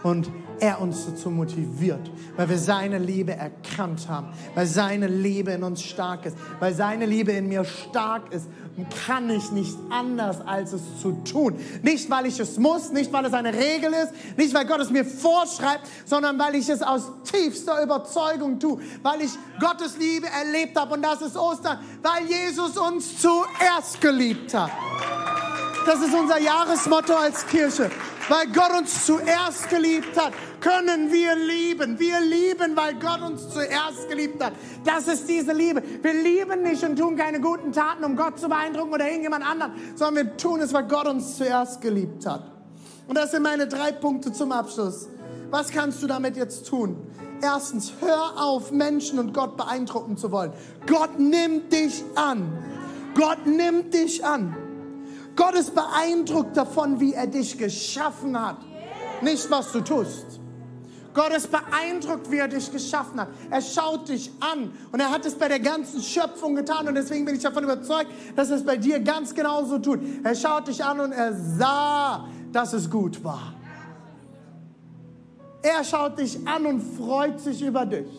und 0.04 0.30
er 0.60 0.80
uns 0.80 1.06
dazu 1.08 1.32
motiviert, 1.32 2.12
weil 2.36 2.50
wir 2.50 2.58
seine 2.58 3.00
Liebe 3.00 3.34
erkannt 3.34 4.08
haben, 4.08 4.28
weil 4.54 4.68
seine 4.68 5.08
Liebe 5.08 5.52
in 5.52 5.64
uns 5.64 5.82
stark 5.82 6.26
ist, 6.26 6.38
weil 6.60 6.74
seine 6.76 7.08
Liebe 7.08 7.32
in 7.32 7.48
mir 7.48 7.66
stark 7.66 8.32
ist, 8.32 8.48
kann 9.06 9.30
ich 9.30 9.52
nicht 9.52 9.76
anders, 9.90 10.40
als 10.46 10.74
es 10.74 10.82
zu 11.02 11.12
tun. 11.24 11.56
Nicht, 11.82 12.10
weil 12.10 12.28
ich 12.28 12.40
es 12.40 12.58
muss, 12.58 12.92
nicht, 12.92 13.12
weil 13.12 13.26
es 13.26 13.34
eine 13.34 13.54
Regel 13.54 13.92
ist, 13.92 14.38
nicht, 14.38 14.54
weil 14.54 14.66
Gott 14.66 14.80
es 14.82 14.92
mir 14.92 15.04
vorschreibt, 15.04 15.88
sondern 16.06 16.38
weil 16.38 16.56
ich 16.56 16.70
es 16.70 16.82
aus 16.82 17.12
tiefster 17.24 17.82
Überzeugung 17.84 18.60
tue, 18.60 18.80
weil 19.02 19.22
ich 19.22 19.32
Gottes 19.60 19.98
Liebe 19.98 20.28
erlebt 20.28 20.80
habe 20.80 20.94
und 20.94 21.02
das 21.02 21.22
ist 21.22 21.36
Ostern, 21.36 21.80
weil 22.02 22.28
Jesus 22.28 22.78
uns 22.78 23.20
zuerst 23.20 24.00
geliebt 24.00 24.54
hat. 24.54 24.72
Das 25.86 26.00
ist 26.00 26.14
unser 26.14 26.40
Jahresmotto 26.40 27.14
als 27.14 27.46
Kirche. 27.48 27.90
Weil 28.30 28.48
Gott 28.48 28.72
uns 28.80 29.06
zuerst 29.06 29.70
geliebt 29.70 30.16
hat, 30.16 30.32
können 30.60 31.12
wir 31.12 31.36
lieben. 31.36 32.00
Wir 32.00 32.20
lieben, 32.22 32.76
weil 32.76 32.94
Gott 32.96 33.22
uns 33.22 33.50
zuerst 33.50 34.08
geliebt 34.08 34.44
hat. 34.44 34.54
Das 34.86 35.08
ist 35.08 35.28
diese 35.28 35.54
Liebe. 35.54 35.82
Wir 36.02 36.14
lieben 36.14 36.62
nicht 36.62 36.84
und 36.84 36.98
tun 36.98 37.18
keine 37.18 37.42
guten 37.42 37.72
Taten, 37.72 38.04
um 38.04 38.16
Gott 38.16 38.40
zu 38.40 38.48
beeindrucken 38.48 38.94
oder 38.94 39.06
irgendjemand 39.06 39.46
anderen, 39.46 39.74
sondern 39.96 40.28
wir 40.28 40.38
tun 40.38 40.62
es, 40.62 40.72
weil 40.72 40.88
Gott 40.88 41.08
uns 41.08 41.38
zuerst 41.38 41.82
geliebt 41.82 42.26
hat. 42.26 42.44
Und 43.08 43.18
das 43.18 43.32
sind 43.32 43.42
meine 43.42 43.68
drei 43.68 43.92
Punkte 43.92 44.32
zum 44.32 44.52
Abschluss. 44.52 45.10
Was 45.50 45.72
kannst 45.72 46.02
du 46.04 46.08
damit 46.08 46.38
jetzt 46.38 46.68
tun? 46.68 46.96
Erstens, 47.42 47.94
hör 48.00 48.40
auf, 48.42 48.72
Menschen 48.72 49.18
und 49.18 49.34
Gott 49.34 49.58
beeindrucken 49.58 50.16
zu 50.16 50.32
wollen. 50.32 50.54
Gott 50.86 51.20
nimmt 51.20 51.74
dich 51.74 52.04
an. 52.16 52.48
Gott 53.16 53.48
nimmt 53.48 53.94
dich 53.96 54.24
an. 54.24 54.56
Gott 55.36 55.56
ist 55.56 55.74
beeindruckt 55.74 56.58
davon, 56.58 57.00
wie 57.00 57.14
er 57.14 57.28
dich 57.28 57.58
geschaffen 57.58 58.40
hat, 58.40 58.58
nicht 59.22 59.50
was 59.50 59.72
du 59.72 59.82
tust. 59.82 60.42
Gott 61.14 61.32
ist 61.36 61.52
beeindruckt, 61.52 62.32
wie 62.32 62.38
er 62.38 62.48
dich 62.48 62.72
geschaffen 62.72 63.20
hat. 63.20 63.28
Er 63.50 63.62
schaut 63.62 64.08
dich 64.08 64.32
an 64.40 64.72
und 64.92 65.00
er 65.00 65.12
hat 65.12 65.26
es 65.26 65.36
bei 65.36 65.50
der 65.50 65.60
ganzen 65.60 66.02
Schöpfung 66.02 66.56
getan 66.56 66.88
und 66.88 66.96
deswegen 66.96 67.26
bin 67.26 67.36
ich 67.36 67.44
davon 67.44 67.64
überzeugt, 67.64 68.10
dass 68.36 68.50
er 68.50 68.58
es 68.58 68.66
bei 68.66 68.78
dir 68.78 69.00
ganz 69.00 69.36
genauso 69.36 69.78
tut. 69.80 70.00
Er 70.24 70.36
schaut 70.36 70.68
dich 70.68 70.84
an 70.84 71.02
und 71.02 71.12
er 71.12 71.34
sah, 71.34 72.28
dass 72.54 72.72
es 72.74 72.90
gut 72.90 73.24
war. 73.24 73.54
Er 75.62 75.84
schaut 75.84 76.18
dich 76.18 76.48
an 76.48 76.66
und 76.66 76.82
freut 76.82 77.40
sich 77.40 77.62
über 77.62 77.86
dich. 77.86 78.10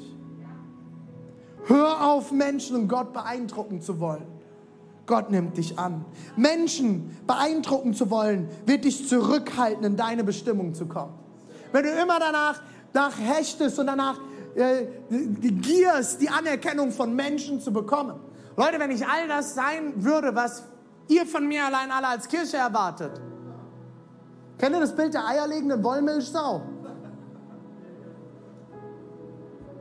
Hör 1.65 2.07
auf, 2.07 2.31
Menschen 2.31 2.77
und 2.77 2.89
Gott 2.89 3.13
beeindrucken 3.13 3.81
zu 3.81 3.99
wollen. 4.01 4.27
Gott 5.07 5.31
nimmt 5.31 5.57
dich 5.57 5.79
an. 5.79 6.05
Menschen 6.37 7.17
beeindrucken 7.27 7.95
zu 7.95 8.11
wollen, 8.11 8.49
wird 8.67 8.85
dich 8.85 9.09
zurückhalten, 9.09 9.85
in 9.85 9.97
deine 9.97 10.25
Bestimmung 10.25 10.75
zu 10.75 10.87
kommen. 10.87 11.15
Wenn 11.73 11.85
du 11.85 11.91
immer 11.91 12.19
danach 12.19 12.61
nach 12.93 13.19
hechtest 13.19 13.79
und 13.79 13.87
danach 13.87 14.19
äh, 14.55 14.87
gierst, 15.11 16.21
die 16.21 16.29
Anerkennung 16.29 16.93
von 16.93 17.15
Menschen 17.15 17.61
zu 17.61 17.73
bekommen. 17.73 18.21
Leute, 18.57 18.79
wenn 18.79 18.91
ich 18.91 19.07
all 19.07 19.29
das 19.29 19.55
sein 19.55 19.95
würde, 19.97 20.35
was 20.35 20.65
ihr 21.09 21.25
von 21.27 21.47
mir 21.49 21.65
allein 21.65 21.91
alle 21.91 22.09
als 22.09 22.29
Kirche 22.29 22.59
erwartet. 22.59 23.13
Kennt 24.59 24.77
ihr 24.77 24.81
das 24.81 24.95
Bild 24.95 25.15
der 25.15 25.27
eierlegenden 25.27 25.83
Wollmilchsau? 25.83 26.63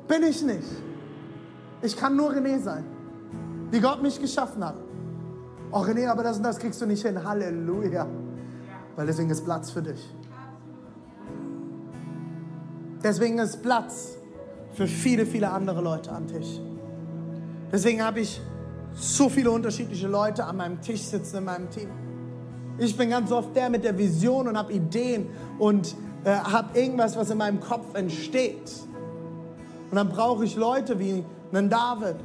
Bin 0.08 0.24
ich 0.24 0.42
nicht. 0.42 0.68
Ich 1.82 1.96
kann 1.98 2.16
nur 2.16 2.32
René 2.32 2.60
sein, 2.60 2.86
wie 3.72 3.80
Gott 3.80 4.02
mich 4.02 4.20
geschaffen 4.20 4.64
hat. 4.64 4.76
Oh 5.74 5.80
René, 5.80 6.10
aber 6.10 6.24
das 6.24 6.38
und 6.38 6.44
das 6.44 6.60
kriegst 6.60 6.82
du 6.82 6.86
nicht 6.86 7.06
hin. 7.06 7.24
Halleluja. 7.24 8.06
Weil 8.96 9.06
deswegen 9.06 9.30
ist 9.30 9.46
Platz 9.46 9.72
für 9.72 9.82
dich. 9.82 10.14
Deswegen 13.02 13.40
ist 13.40 13.62
Platz 13.62 14.18
für 14.74 14.86
viele, 14.86 15.26
viele 15.26 15.50
andere 15.50 15.82
Leute 15.82 16.12
am 16.12 16.28
Tisch. 16.28 16.60
Deswegen 17.72 18.04
habe 18.04 18.20
ich 18.20 18.42
so 18.94 19.30
viele 19.30 19.50
unterschiedliche 19.50 20.08
Leute 20.08 20.44
an 20.44 20.58
meinem 20.58 20.82
Tisch 20.82 21.02
sitzen 21.02 21.38
in 21.38 21.46
meinem 21.46 21.70
Team. 21.70 21.90
Ich 22.78 22.96
bin 22.98 23.10
ganz 23.10 23.32
oft 23.32 23.56
der 23.56 23.70
mit 23.70 23.84
der 23.84 23.98
Vision 23.98 24.50
und 24.50 24.58
habe 24.58 24.74
Ideen 24.74 25.28
und 25.58 25.96
äh, 26.26 26.32
habe 26.32 26.78
irgendwas, 26.78 27.16
was 27.16 27.30
in 27.30 27.38
meinem 27.38 27.62
Kopf 27.62 27.96
entsteht. 27.96 28.72
Und 29.90 29.96
dann 29.96 30.10
brauche 30.10 30.44
ich 30.44 30.56
Leute 30.56 31.00
wie 31.00 31.24
einen 31.54 31.70
David, 31.70 32.18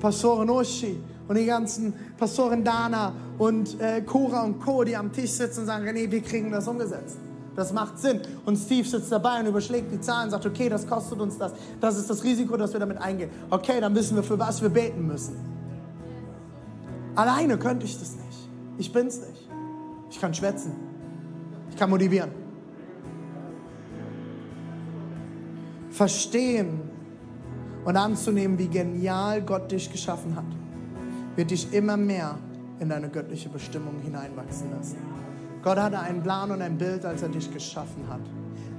Pastorin 0.00 0.48
Uschi 0.48 0.98
und 1.28 1.36
die 1.36 1.44
ganzen 1.44 1.92
Pastorin 2.16 2.64
Dana 2.64 3.12
und 3.38 3.80
äh, 3.80 4.00
Cora 4.00 4.42
und 4.42 4.60
Co., 4.60 4.82
die 4.82 4.96
am 4.96 5.12
Tisch 5.12 5.30
sitzen 5.30 5.60
und 5.60 5.66
sagen, 5.66 5.86
René, 5.86 6.10
wir 6.10 6.22
kriegen 6.22 6.50
das 6.50 6.66
umgesetzt. 6.66 7.18
Das 7.54 7.72
macht 7.72 7.98
Sinn. 7.98 8.20
Und 8.46 8.56
Steve 8.56 8.86
sitzt 8.86 9.10
dabei 9.10 9.40
und 9.40 9.46
überschlägt 9.46 9.92
die 9.92 10.00
Zahlen 10.00 10.26
und 10.26 10.30
sagt, 10.30 10.46
okay, 10.46 10.68
das 10.68 10.86
kostet 10.86 11.20
uns 11.20 11.36
das. 11.36 11.52
Das 11.80 11.98
ist 11.98 12.08
das 12.08 12.22
Risiko, 12.22 12.56
das 12.56 12.72
wir 12.72 12.80
damit 12.80 12.98
eingehen. 12.98 13.30
Okay, 13.50 13.80
dann 13.80 13.94
wissen 13.94 14.16
wir, 14.16 14.22
für 14.22 14.38
was 14.38 14.62
wir 14.62 14.68
beten 14.68 15.06
müssen. 15.06 15.36
Alleine 17.14 17.58
könnte 17.58 17.84
ich 17.84 17.98
das 17.98 18.14
nicht. 18.14 18.48
Ich 18.78 18.92
bin's 18.92 19.18
nicht. 19.18 19.48
Ich 20.08 20.20
kann 20.20 20.32
schwätzen. 20.32 20.72
Ich 21.70 21.76
kann 21.76 21.90
motivieren. 21.90 22.30
Verstehen 25.90 26.80
und 27.84 27.96
anzunehmen, 27.96 28.56
wie 28.56 28.68
genial 28.68 29.42
Gott 29.42 29.72
dich 29.72 29.90
geschaffen 29.90 30.36
hat, 30.36 30.44
wird 31.38 31.52
dich 31.52 31.72
immer 31.72 31.96
mehr 31.96 32.36
in 32.80 32.88
deine 32.88 33.08
göttliche 33.08 33.48
Bestimmung 33.48 34.00
hineinwachsen 34.00 34.72
lassen. 34.72 34.96
Gott 35.62 35.78
hatte 35.78 36.00
einen 36.00 36.20
Plan 36.20 36.50
und 36.50 36.60
ein 36.60 36.76
Bild, 36.76 37.04
als 37.04 37.22
er 37.22 37.28
dich 37.28 37.54
geschaffen 37.54 38.08
hat. 38.08 38.22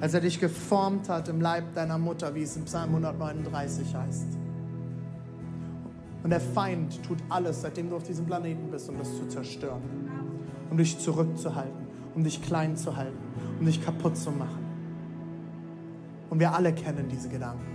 Als 0.01 0.13
er 0.13 0.19
dich 0.19 0.41
geformt 0.41 1.07
hat 1.07 1.29
im 1.29 1.39
Leib 1.39 1.73
deiner 1.73 1.97
Mutter, 1.97 2.35
wie 2.35 2.41
es 2.41 2.57
im 2.57 2.65
Psalm 2.65 2.89
139 2.89 3.95
heißt. 3.95 4.25
Und 6.21 6.29
der 6.31 6.41
Feind 6.41 7.01
tut 7.01 7.19
alles, 7.29 7.61
seitdem 7.61 7.89
du 7.89 7.95
auf 7.95 8.03
diesem 8.03 8.25
Planeten 8.25 8.69
bist, 8.69 8.89
um 8.89 8.97
das 8.97 9.15
zu 9.15 9.25
zerstören. 9.29 9.81
Um 10.69 10.75
dich 10.75 10.99
zurückzuhalten, 10.99 11.87
um 12.13 12.25
dich 12.25 12.41
klein 12.41 12.75
zu 12.75 12.97
halten, 12.97 13.17
um 13.57 13.65
dich 13.65 13.81
kaputt 13.81 14.17
zu 14.17 14.31
machen. 14.31 14.65
Und 16.29 16.41
wir 16.41 16.53
alle 16.53 16.73
kennen 16.73 17.07
diese 17.09 17.29
Gedanken. 17.29 17.65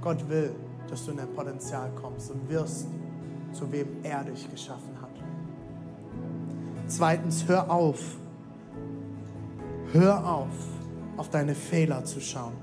Gott 0.00 0.26
will, 0.30 0.54
dass 0.90 1.04
du 1.04 1.12
in 1.12 1.18
dein 1.18 1.32
Potenzial 1.32 1.90
kommst 2.00 2.30
und 2.30 2.48
wirst, 2.48 2.86
zu 3.52 3.70
wem 3.70 3.86
er 4.02 4.24
dich 4.24 4.50
geschaffen 4.50 5.00
hat. 5.00 5.10
Zweitens, 6.86 7.46
hör 7.46 7.70
auf. 7.70 8.16
Hör 9.92 10.24
auf, 10.24 10.48
auf 11.16 11.30
deine 11.30 11.54
Fehler 11.54 12.04
zu 12.04 12.20
schauen. 12.20 12.54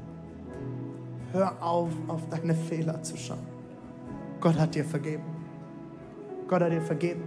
Hör 1.31 1.61
auf, 1.61 1.89
auf 2.07 2.21
deine 2.29 2.55
Fehler 2.55 3.01
zu 3.03 3.17
schauen. 3.17 3.45
Gott 4.39 4.57
hat 4.57 4.75
dir 4.75 4.85
vergeben. 4.85 5.23
Gott 6.47 6.61
hat 6.61 6.71
dir 6.71 6.81
vergeben. 6.81 7.23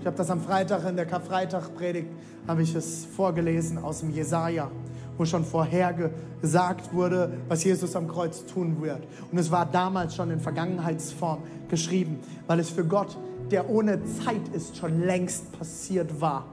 Ich 0.00 0.06
habe 0.06 0.16
das 0.16 0.30
am 0.30 0.40
Freitag 0.40 0.84
in 0.88 0.96
der 0.96 1.06
Karfreitag-Predigt, 1.06 2.08
habe 2.46 2.62
ich 2.62 2.74
es 2.74 3.04
vorgelesen 3.04 3.78
aus 3.78 4.00
dem 4.00 4.10
Jesaja, 4.10 4.70
wo 5.16 5.24
schon 5.24 5.44
vorher 5.44 5.94
gesagt 6.40 6.92
wurde, 6.92 7.32
was 7.48 7.64
Jesus 7.64 7.94
am 7.96 8.08
Kreuz 8.08 8.44
tun 8.46 8.80
wird. 8.80 9.02
Und 9.30 9.38
es 9.38 9.50
war 9.50 9.66
damals 9.66 10.14
schon 10.14 10.30
in 10.30 10.40
Vergangenheitsform 10.40 11.38
geschrieben, 11.68 12.18
weil 12.46 12.60
es 12.60 12.70
für 12.70 12.84
Gott, 12.84 13.16
der 13.50 13.70
ohne 13.70 14.04
Zeit 14.04 14.48
ist, 14.52 14.76
schon 14.76 15.02
längst 15.02 15.56
passiert 15.58 16.20
war. 16.20 16.46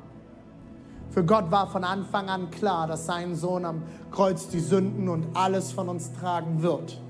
Für 1.09 1.25
Gott 1.25 1.51
war 1.51 1.67
von 1.67 1.83
Anfang 1.83 2.29
an 2.29 2.51
klar, 2.51 2.87
dass 2.87 3.05
sein 3.05 3.35
Sohn 3.35 3.65
am 3.65 3.83
Kreuz 4.11 4.47
die 4.47 4.59
Sünden 4.59 5.09
und 5.09 5.25
alles 5.33 5.71
von 5.73 5.89
uns 5.89 6.13
tragen 6.13 6.61
wird. 6.61 7.01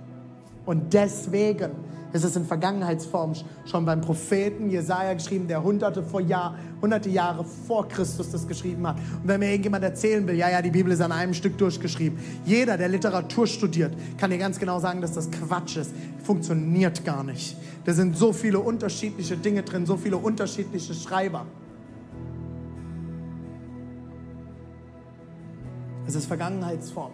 Und 0.65 0.93
deswegen 0.93 1.71
ist 2.13 2.23
es 2.23 2.35
in 2.35 2.45
Vergangenheitsform 2.45 3.33
schon 3.65 3.85
beim 3.85 4.01
Propheten 4.01 4.69
Jesaja 4.69 5.13
geschrieben, 5.13 5.47
der 5.47 5.63
hunderte, 5.63 6.03
vor 6.03 6.21
Jahr, 6.21 6.55
hunderte 6.81 7.09
Jahre 7.09 7.45
vor 7.45 7.87
Christus 7.87 8.31
das 8.31 8.47
geschrieben 8.47 8.85
hat. 8.85 8.97
Und 8.97 9.27
wenn 9.27 9.39
mir 9.39 9.49
irgendjemand 9.49 9.83
erzählen 9.83 10.27
will, 10.27 10.35
ja, 10.35 10.49
ja, 10.49 10.61
die 10.61 10.71
Bibel 10.71 10.91
ist 10.91 11.01
an 11.01 11.11
einem 11.11 11.33
Stück 11.33 11.57
durchgeschrieben. 11.57 12.19
Jeder, 12.45 12.77
der 12.77 12.89
Literatur 12.89 13.47
studiert, 13.47 13.93
kann 14.17 14.29
dir 14.29 14.37
ganz 14.37 14.59
genau 14.59 14.79
sagen, 14.79 15.01
dass 15.01 15.13
das 15.13 15.31
Quatsch 15.31 15.77
ist. 15.77 15.93
Funktioniert 16.23 17.05
gar 17.05 17.23
nicht. 17.23 17.55
Da 17.85 17.93
sind 17.93 18.17
so 18.17 18.33
viele 18.33 18.59
unterschiedliche 18.59 19.37
Dinge 19.37 19.63
drin, 19.63 19.85
so 19.85 19.95
viele 19.95 20.17
unterschiedliche 20.17 20.93
Schreiber. 20.93 21.45
Es 26.05 26.15
ist 26.15 26.25
Vergangenheitsform. 26.25 27.11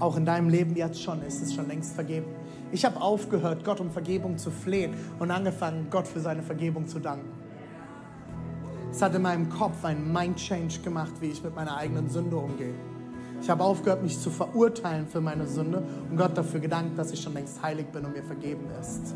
Auch 0.00 0.16
in 0.16 0.24
deinem 0.24 0.48
Leben 0.48 0.74
jetzt 0.76 1.02
schon 1.02 1.22
ist 1.22 1.42
es 1.42 1.54
schon 1.54 1.68
längst 1.68 1.94
vergeben. 1.94 2.26
Ich 2.70 2.84
habe 2.84 3.00
aufgehört, 3.00 3.64
Gott 3.64 3.80
um 3.80 3.90
Vergebung 3.90 4.36
zu 4.36 4.50
flehen 4.50 4.94
und 5.18 5.30
angefangen, 5.30 5.88
Gott 5.90 6.06
für 6.06 6.20
seine 6.20 6.42
Vergebung 6.42 6.86
zu 6.86 6.98
danken. 6.98 7.28
Es 8.90 9.02
hat 9.02 9.14
in 9.14 9.22
meinem 9.22 9.48
Kopf 9.48 9.84
einen 9.84 10.12
Mind-Change 10.12 10.80
gemacht, 10.80 11.12
wie 11.20 11.26
ich 11.26 11.42
mit 11.42 11.54
meiner 11.54 11.76
eigenen 11.76 12.08
Sünde 12.08 12.36
umgehe. 12.36 12.74
Ich 13.40 13.48
habe 13.48 13.62
aufgehört, 13.62 14.02
mich 14.02 14.18
zu 14.18 14.30
verurteilen 14.30 15.06
für 15.06 15.20
meine 15.20 15.46
Sünde 15.46 15.82
und 16.10 16.16
Gott 16.16 16.36
dafür 16.36 16.60
gedankt, 16.60 16.98
dass 16.98 17.12
ich 17.12 17.20
schon 17.20 17.34
längst 17.34 17.62
heilig 17.62 17.86
bin 17.86 18.04
und 18.04 18.12
mir 18.14 18.22
vergeben 18.22 18.66
ist. 18.80 19.14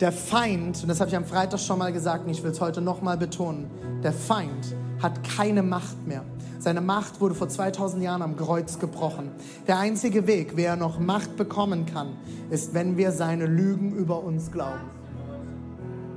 Der 0.00 0.12
Feind, 0.12 0.80
und 0.80 0.88
das 0.88 1.00
habe 1.00 1.10
ich 1.10 1.16
am 1.16 1.24
Freitag 1.24 1.58
schon 1.58 1.78
mal 1.78 1.92
gesagt 1.92 2.24
und 2.24 2.30
ich 2.30 2.42
will 2.42 2.52
es 2.52 2.60
heute 2.60 2.80
nochmal 2.80 3.16
betonen, 3.16 3.68
der 4.02 4.12
Feind 4.12 4.74
hat 5.02 5.22
keine 5.24 5.62
Macht 5.62 6.06
mehr. 6.06 6.24
Seine 6.58 6.80
Macht 6.80 7.20
wurde 7.20 7.34
vor 7.34 7.48
2000 7.48 8.02
Jahren 8.02 8.22
am 8.22 8.36
Kreuz 8.36 8.78
gebrochen. 8.80 9.30
Der 9.68 9.78
einzige 9.78 10.26
Weg, 10.26 10.56
wie 10.56 10.64
er 10.64 10.76
noch 10.76 10.98
Macht 10.98 11.36
bekommen 11.36 11.86
kann, 11.86 12.16
ist, 12.50 12.74
wenn 12.74 12.96
wir 12.96 13.12
seine 13.12 13.46
Lügen 13.46 13.94
über 13.94 14.22
uns 14.24 14.50
glauben. 14.50 14.90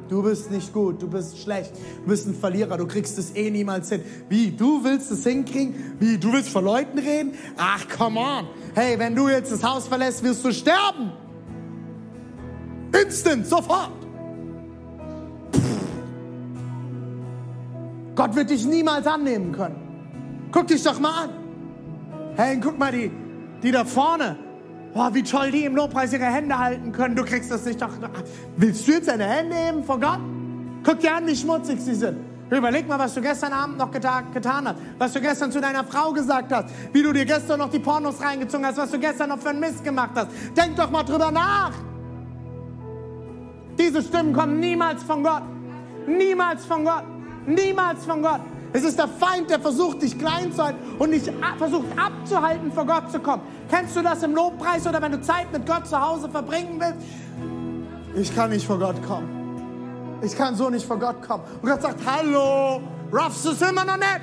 Du 0.09 0.23
bist 0.23 0.51
nicht 0.51 0.73
gut, 0.73 1.01
du 1.01 1.07
bist 1.07 1.39
schlecht, 1.39 1.71
du 2.03 2.09
bist 2.09 2.27
ein 2.27 2.33
Verlierer, 2.33 2.75
du 2.75 2.85
kriegst 2.85 3.17
es 3.17 3.33
eh 3.33 3.49
niemals 3.49 3.87
hin. 3.89 4.01
Wie, 4.27 4.51
du 4.51 4.83
willst 4.83 5.09
es 5.09 5.23
hinkriegen? 5.23 5.95
Wie, 5.99 6.17
du 6.17 6.33
willst 6.33 6.49
vor 6.49 6.61
Leuten 6.61 6.99
reden? 6.99 7.33
Ach, 7.55 7.87
come 7.87 8.19
on. 8.19 8.47
Hey, 8.73 8.99
wenn 8.99 9.15
du 9.15 9.29
jetzt 9.29 9.53
das 9.53 9.63
Haus 9.63 9.87
verlässt, 9.87 10.21
wirst 10.23 10.43
du 10.43 10.51
sterben. 10.51 11.13
Instant, 12.91 13.47
sofort. 13.47 13.91
Gott 18.15 18.35
wird 18.35 18.49
dich 18.49 18.65
niemals 18.65 19.07
annehmen 19.07 19.53
können. 19.53 19.90
Guck 20.51 20.67
dich 20.67 20.83
doch 20.83 20.99
mal 20.99 21.23
an. 21.23 21.29
Hey, 22.35 22.59
guck 22.61 22.77
mal 22.77 22.91
die, 22.91 23.11
die 23.63 23.71
da 23.71 23.85
vorne. 23.85 24.37
Oh, 24.93 25.07
wie 25.13 25.23
toll 25.23 25.51
die 25.51 25.63
im 25.63 25.75
Lobpreis 25.75 26.11
ihre 26.11 26.25
Hände 26.25 26.57
halten 26.57 26.91
können. 26.91 27.15
Du 27.15 27.23
kriegst 27.23 27.49
das 27.49 27.65
nicht 27.65 27.81
doch. 27.81 27.89
Willst 28.57 28.87
du 28.87 28.91
jetzt 28.91 29.07
deine 29.07 29.25
Hände 29.25 29.55
heben 29.55 29.83
vor 29.83 29.99
Gott? 29.99 30.19
Guck 30.83 30.99
dir 30.99 31.15
an, 31.15 31.27
wie 31.27 31.35
schmutzig 31.35 31.79
sie 31.79 31.95
sind. 31.95 32.17
Überleg 32.49 32.85
mal, 32.85 32.99
was 32.99 33.13
du 33.13 33.21
gestern 33.21 33.53
Abend 33.53 33.77
noch 33.77 33.89
geta 33.89 34.21
getan 34.33 34.67
hast, 34.67 34.75
was 34.97 35.13
du 35.13 35.21
gestern 35.21 35.53
zu 35.53 35.61
deiner 35.61 35.85
Frau 35.85 36.11
gesagt 36.11 36.51
hast, 36.51 36.65
wie 36.91 37.01
du 37.01 37.13
dir 37.13 37.23
gestern 37.23 37.59
noch 37.59 37.69
die 37.69 37.79
Pornos 37.79 38.21
reingezogen 38.21 38.65
hast, 38.65 38.77
was 38.77 38.91
du 38.91 38.99
gestern 38.99 39.29
noch 39.29 39.39
für 39.39 39.51
einen 39.51 39.61
Mist 39.61 39.81
gemacht 39.85 40.11
hast. 40.15 40.27
Denk 40.57 40.75
doch 40.75 40.89
mal 40.91 41.03
drüber 41.03 41.31
nach. 41.31 41.71
Diese 43.79 44.01
Stimmen 44.01 44.33
kommen 44.33 44.59
niemals 44.59 45.01
von 45.03 45.23
Gott. 45.23 45.43
Niemals 46.05 46.65
von 46.65 46.83
Gott. 46.83 47.03
Niemals 47.47 48.05
von 48.05 48.21
Gott. 48.21 48.41
Es 48.73 48.83
ist 48.83 48.97
der 48.97 49.07
Feind, 49.07 49.49
der 49.49 49.59
versucht, 49.59 50.01
dich 50.01 50.17
klein 50.17 50.53
zu 50.53 50.63
halten 50.63 50.79
und 50.97 51.11
dich 51.11 51.23
versucht 51.57 51.87
abzuhalten, 51.97 52.71
vor 52.71 52.85
Gott 52.85 53.11
zu 53.11 53.19
kommen. 53.19 53.43
Kennst 53.69 53.95
du 53.95 54.01
das 54.01 54.23
im 54.23 54.33
Lobpreis 54.33 54.87
oder 54.87 55.01
wenn 55.01 55.11
du 55.11 55.21
Zeit 55.21 55.51
mit 55.51 55.65
Gott 55.65 55.87
zu 55.87 55.99
Hause 55.99 56.29
verbringen 56.29 56.79
willst? 56.79 57.05
Ich 58.15 58.33
kann 58.33 58.49
nicht 58.49 58.65
vor 58.65 58.79
Gott 58.79 59.01
kommen. 59.05 60.19
Ich 60.21 60.37
kann 60.37 60.55
so 60.55 60.69
nicht 60.69 60.85
vor 60.85 60.99
Gott 60.99 61.21
kommen. 61.21 61.43
Und 61.61 61.69
Gott 61.69 61.81
sagt, 61.81 61.99
hallo, 62.05 62.81
raffst 63.11 63.45
du 63.45 63.51
es 63.51 63.61
immer 63.61 63.83
noch 63.83 63.97
nicht? 63.97 64.21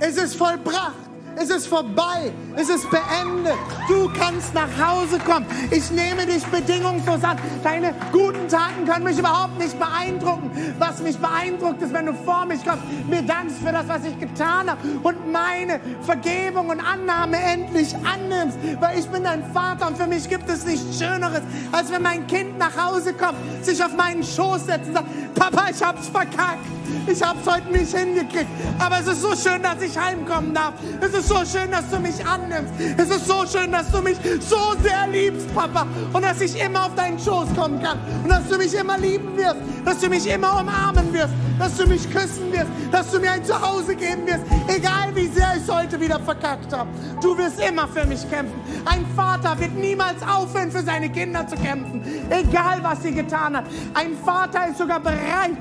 Es 0.00 0.16
ist 0.16 0.34
vollbracht. 0.34 1.09
Es 1.36 1.50
ist 1.50 1.66
vorbei. 1.66 2.32
Es 2.56 2.68
ist 2.68 2.90
beendet. 2.90 3.56
Du 3.88 4.10
kannst 4.18 4.54
nach 4.54 4.68
Hause 4.78 5.18
kommen. 5.18 5.46
Ich 5.70 5.90
nehme 5.90 6.26
dich 6.26 6.44
bedingungslos 6.46 7.22
an. 7.22 7.38
Deine 7.62 7.94
guten 8.12 8.48
Taten 8.48 8.84
können 8.86 9.04
mich 9.04 9.18
überhaupt 9.18 9.58
nicht 9.58 9.78
beeindrucken. 9.78 10.50
Was 10.78 11.00
mich 11.00 11.18
beeindruckt 11.18 11.82
ist, 11.82 11.92
wenn 11.92 12.06
du 12.06 12.14
vor 12.14 12.44
mich 12.46 12.64
kommst, 12.64 12.84
mir 13.08 13.22
dankst 13.22 13.58
für 13.58 13.72
das, 13.72 13.88
was 13.88 14.04
ich 14.04 14.18
getan 14.18 14.70
habe 14.70 14.80
und 15.02 15.19
meine 15.30 15.80
Vergebung 16.02 16.68
und 16.68 16.80
Annahme 16.80 17.36
endlich 17.38 17.94
annimmst. 17.94 18.58
Weil 18.80 18.98
ich 18.98 19.08
bin 19.08 19.24
dein 19.24 19.44
Vater 19.52 19.88
und 19.88 19.96
für 19.96 20.06
mich 20.06 20.28
gibt 20.28 20.48
es 20.48 20.64
nichts 20.64 20.98
Schöneres, 20.98 21.42
als 21.72 21.90
wenn 21.90 22.02
mein 22.02 22.26
Kind 22.26 22.58
nach 22.58 22.76
Hause 22.76 23.12
kommt, 23.12 23.36
sich 23.62 23.82
auf 23.82 23.94
meinen 23.96 24.22
Schoß 24.22 24.66
setzt 24.66 24.88
und 24.88 24.94
sagt, 24.94 25.34
Papa, 25.34 25.66
ich 25.70 25.82
hab's 25.82 26.08
verkackt. 26.08 26.66
Ich 27.06 27.22
hab's 27.22 27.46
heute 27.46 27.70
nicht 27.70 27.96
hingekriegt. 27.96 28.48
Aber 28.78 29.00
es 29.00 29.06
ist 29.06 29.22
so 29.22 29.34
schön, 29.34 29.62
dass 29.62 29.80
ich 29.82 29.98
heimkommen 29.98 30.54
darf. 30.54 30.74
Es 31.00 31.14
ist 31.14 31.28
so 31.28 31.36
schön, 31.36 31.70
dass 31.70 31.88
du 31.90 31.98
mich 31.98 32.24
annimmst. 32.24 32.72
Es 32.96 33.10
ist 33.10 33.26
so 33.26 33.44
schön, 33.46 33.72
dass 33.72 33.90
du 33.90 34.00
mich 34.02 34.16
so 34.40 34.74
sehr 34.82 35.06
liebst, 35.08 35.52
Papa. 35.54 35.86
Und 36.12 36.22
dass 36.22 36.40
ich 36.40 36.60
immer 36.60 36.86
auf 36.86 36.94
deinen 36.94 37.18
Schoß 37.18 37.48
kommen 37.56 37.82
kann. 37.82 37.98
Und 38.22 38.28
dass 38.30 38.46
du 38.48 38.58
mich 38.58 38.74
immer 38.74 38.98
lieben 38.98 39.36
wirst. 39.36 39.56
Dass 39.84 39.98
du 39.98 40.08
mich 40.08 40.26
immer 40.26 40.60
umarmen 40.60 41.12
wirst. 41.12 41.32
Dass 41.58 41.76
du 41.76 41.86
mich 41.86 42.10
küssen 42.10 42.52
wirst. 42.52 42.70
Dass 42.90 43.10
du 43.10 43.18
mir 43.18 43.32
ein 43.32 43.44
Zuhause 43.44 43.94
geben 43.94 44.26
wirst. 44.26 44.44
Egal 44.68 45.14
wie 45.14 45.19
sehr 45.28 45.54
ich 45.56 45.70
heute 45.70 46.00
wieder 46.00 46.20
verkackt 46.20 46.72
habe. 46.72 46.90
Du 47.20 47.36
wirst 47.36 47.60
immer 47.60 47.88
für 47.88 48.06
mich 48.06 48.28
kämpfen. 48.30 48.60
Ein 48.84 49.04
Vater 49.14 49.58
wird 49.58 49.74
niemals 49.74 50.22
aufhören, 50.22 50.70
für 50.70 50.82
seine 50.82 51.10
Kinder 51.10 51.46
zu 51.46 51.56
kämpfen. 51.56 52.02
Egal 52.30 52.78
was 52.82 53.02
sie 53.02 53.12
getan 53.12 53.56
hat. 53.56 53.64
Ein 53.94 54.16
Vater 54.16 54.68
ist 54.68 54.78
sogar 54.78 55.00
bereit, 55.00 55.58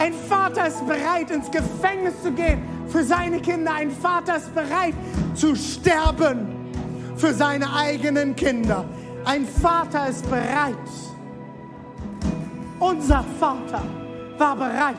ein 0.00 0.14
Vater 0.14 0.66
ist 0.66 0.86
bereit, 0.86 1.30
ins 1.30 1.50
Gefängnis 1.50 2.22
zu 2.22 2.32
gehen 2.32 2.62
für 2.88 3.04
seine 3.04 3.38
Kinder. 3.38 3.74
Ein 3.74 3.90
Vater 3.90 4.36
ist 4.36 4.54
bereit 4.54 4.94
zu 5.34 5.54
sterben 5.54 6.48
für 7.16 7.34
seine 7.34 7.70
eigenen 7.74 8.34
Kinder. 8.34 8.86
Ein 9.26 9.46
Vater 9.46 10.08
ist 10.08 10.28
bereit. 10.30 10.74
Unser 12.78 13.22
Vater 13.38 13.82
war 14.38 14.56
bereit, 14.56 14.96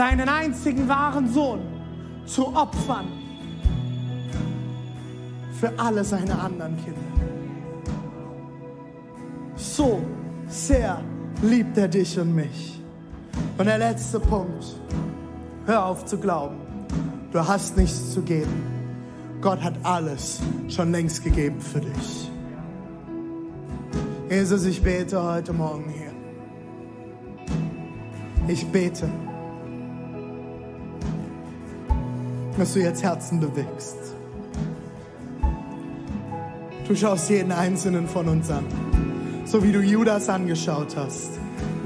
seinen 0.00 0.30
einzigen 0.30 0.88
wahren 0.88 1.30
Sohn 1.30 1.60
zu 2.24 2.56
opfern 2.56 3.06
für 5.60 5.70
alle 5.78 6.02
seine 6.02 6.38
anderen 6.38 6.74
Kinder. 6.82 7.00
So 9.56 10.00
sehr 10.48 11.02
liebt 11.42 11.76
er 11.76 11.86
dich 11.88 12.18
und 12.18 12.34
mich. 12.34 12.80
Und 13.58 13.66
der 13.66 13.76
letzte 13.76 14.18
Punkt. 14.18 14.64
Hör 15.66 15.84
auf 15.84 16.06
zu 16.06 16.16
glauben. 16.16 16.56
Du 17.30 17.46
hast 17.46 17.76
nichts 17.76 18.14
zu 18.14 18.22
geben. 18.22 18.62
Gott 19.42 19.62
hat 19.62 19.74
alles 19.82 20.40
schon 20.68 20.92
längst 20.92 21.22
gegeben 21.22 21.60
für 21.60 21.80
dich. 21.80 22.30
Jesus, 24.30 24.64
ich 24.64 24.82
bete 24.82 25.22
heute 25.22 25.52
Morgen 25.52 25.90
hier. 25.90 26.12
Ich 28.48 28.66
bete, 28.66 29.06
dass 32.60 32.74
du 32.74 32.80
jetzt 32.80 33.02
Herzen 33.02 33.40
bewegst. 33.40 33.96
Du 36.86 36.94
schaust 36.94 37.30
jeden 37.30 37.52
einzelnen 37.52 38.06
von 38.06 38.28
uns 38.28 38.50
an, 38.50 38.66
so 39.46 39.62
wie 39.62 39.72
du 39.72 39.80
Judas 39.80 40.28
angeschaut 40.28 40.94
hast, 40.94 41.38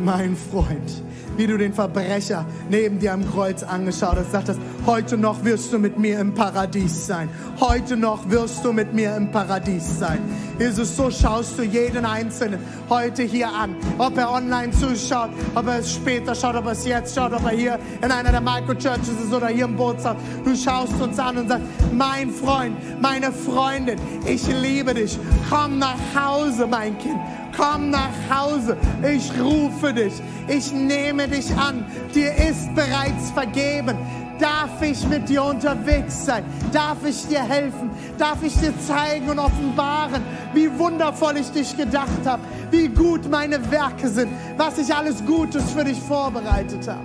mein 0.03 0.35
Freund 0.35 1.05
wie 1.37 1.47
du 1.47 1.57
den 1.57 1.73
Verbrecher 1.73 2.47
neben 2.71 2.99
dir 2.99 3.13
am 3.13 3.29
Kreuz 3.31 3.63
angeschaut 3.63 4.17
hast, 4.17 4.33
sagtest, 4.33 4.61
heute 4.87 5.17
noch 5.17 5.45
wirst 5.45 5.73
du 5.73 5.79
mit 5.79 5.99
mir 5.99 6.21
im 6.21 6.35
Paradies 6.35 7.07
sein. 7.07 7.29
Heute 7.61 7.97
noch 7.97 8.31
wirst 8.31 8.65
du 8.65 8.73
mit 8.73 8.95
mir 8.95 9.17
im 9.17 9.31
Paradies 9.31 9.99
sein. 9.99 10.19
Jesus, 10.59 10.97
so 10.97 11.11
schaust 11.11 11.59
du 11.59 11.63
jeden 11.63 12.05
Einzelnen 12.05 12.61
heute 12.89 13.23
hier 13.23 13.49
an. 13.49 13.77
Ob 13.99 14.17
er 14.17 14.31
online 14.31 14.71
zuschaut, 14.73 15.31
ob 15.55 15.67
er 15.67 15.81
es 15.81 15.93
später 15.93 16.35
schaut, 16.35 16.55
ob 16.55 16.67
er 16.67 16.73
es 16.73 16.87
jetzt 16.87 17.15
schaut, 17.15 17.33
ob 17.33 17.45
er 17.45 17.57
hier 17.57 17.79
in 18.03 18.11
einer 18.11 18.31
der 18.31 18.41
Microchurches 18.41 19.09
ist 19.09 19.33
oder 19.33 19.49
hier 19.49 19.65
im 19.65 19.77
Bootshaus. 19.77 20.17
Du 20.45 20.55
schaust 20.57 21.01
uns 21.01 21.19
an 21.19 21.39
und 21.39 21.49
sagst, 21.49 21.67
mein 21.93 22.31
Freund, 22.31 22.77
meine 23.01 23.33
Freundin, 23.33 23.99
ich 24.27 24.47
liebe 24.47 24.95
dich. 24.95 25.19
Komm 25.51 25.79
nach 25.79 25.99
Hause, 26.15 26.67
mein 26.67 26.97
Kind. 26.99 27.19
Komm 27.57 27.91
nach 27.91 28.11
Hause. 28.31 28.77
Ich 29.03 29.31
rufe 29.41 29.93
dich. 29.93 30.15
Ich 30.49 30.73
nehme 30.73 31.29
dich 31.29 31.55
an. 31.57 31.85
Dir 32.15 32.35
ist 32.35 32.75
bereits 32.75 33.31
vergeben. 33.33 33.97
Darf 34.39 34.83
ich 34.83 35.07
mit 35.07 35.29
dir 35.29 35.45
unterwegs 35.45 36.27
sein? 36.27 36.45
Darf 36.73 37.05
ich 37.07 37.27
dir 37.27 37.43
helfen? 37.43 37.91
Darf 38.19 38.43
ich 38.43 38.55
dir 38.59 38.73
zeigen 38.81 39.29
und 39.31 39.39
offenbaren, 39.39 40.23
wie 40.53 40.77
wundervoll 40.79 41.37
ich 41.37 41.51
dich 41.51 41.77
gedacht 41.77 42.27
habe? 42.27 42.43
Wie 42.71 42.89
gut 42.89 43.31
meine 43.31 43.71
Werke 43.71 44.09
sind? 44.09 44.33
Was 44.57 44.79
ich 44.79 44.93
alles 44.95 45.25
Gutes 45.25 45.71
für 45.71 45.85
dich 45.85 46.01
vorbereitet 46.01 46.89
habe? 46.89 47.05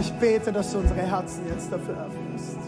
Ich 0.00 0.12
bete, 0.14 0.52
dass 0.52 0.72
du 0.72 0.78
unsere 0.78 1.00
Herzen 1.00 1.42
jetzt 1.48 1.70
dafür 1.70 1.94
öffnest. 1.94 2.58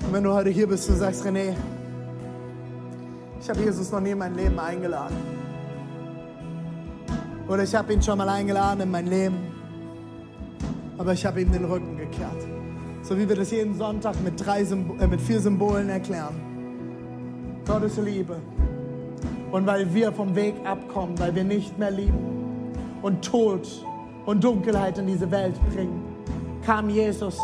Und 0.00 0.12
wenn 0.12 0.24
du 0.24 0.32
heute 0.32 0.50
hier 0.50 0.66
bist 0.66 0.88
und 0.88 0.96
sagst, 0.96 1.24
René, 1.24 1.54
ich 3.44 3.50
habe 3.50 3.60
Jesus 3.60 3.92
noch 3.92 4.00
nie 4.00 4.12
in 4.12 4.18
mein 4.18 4.34
Leben 4.34 4.58
eingeladen. 4.58 5.16
Oder 7.46 7.64
ich 7.64 7.74
habe 7.74 7.92
ihn 7.92 8.00
schon 8.00 8.16
mal 8.16 8.28
eingeladen 8.30 8.80
in 8.80 8.90
mein 8.90 9.06
Leben, 9.06 9.36
aber 10.96 11.12
ich 11.12 11.26
habe 11.26 11.42
ihm 11.42 11.52
den 11.52 11.66
Rücken 11.66 11.98
gekehrt. 11.98 12.42
So 13.02 13.18
wie 13.18 13.28
wir 13.28 13.36
das 13.36 13.50
jeden 13.50 13.76
Sonntag 13.76 14.14
mit, 14.24 14.42
drei 14.42 14.62
äh, 14.62 15.06
mit 15.06 15.20
vier 15.20 15.40
Symbolen 15.40 15.90
erklären. 15.90 16.34
Gottes 17.66 17.98
Liebe. 17.98 18.40
Und 19.52 19.66
weil 19.66 19.92
wir 19.92 20.10
vom 20.10 20.34
Weg 20.34 20.54
abkommen, 20.64 21.18
weil 21.18 21.34
wir 21.34 21.44
nicht 21.44 21.78
mehr 21.78 21.90
lieben 21.90 22.72
und 23.02 23.22
Tod 23.22 23.68
und 24.24 24.42
Dunkelheit 24.42 24.96
in 24.96 25.06
diese 25.06 25.30
Welt 25.30 25.54
bringen, 25.74 26.02
kam 26.64 26.88
Jesus 26.88 27.38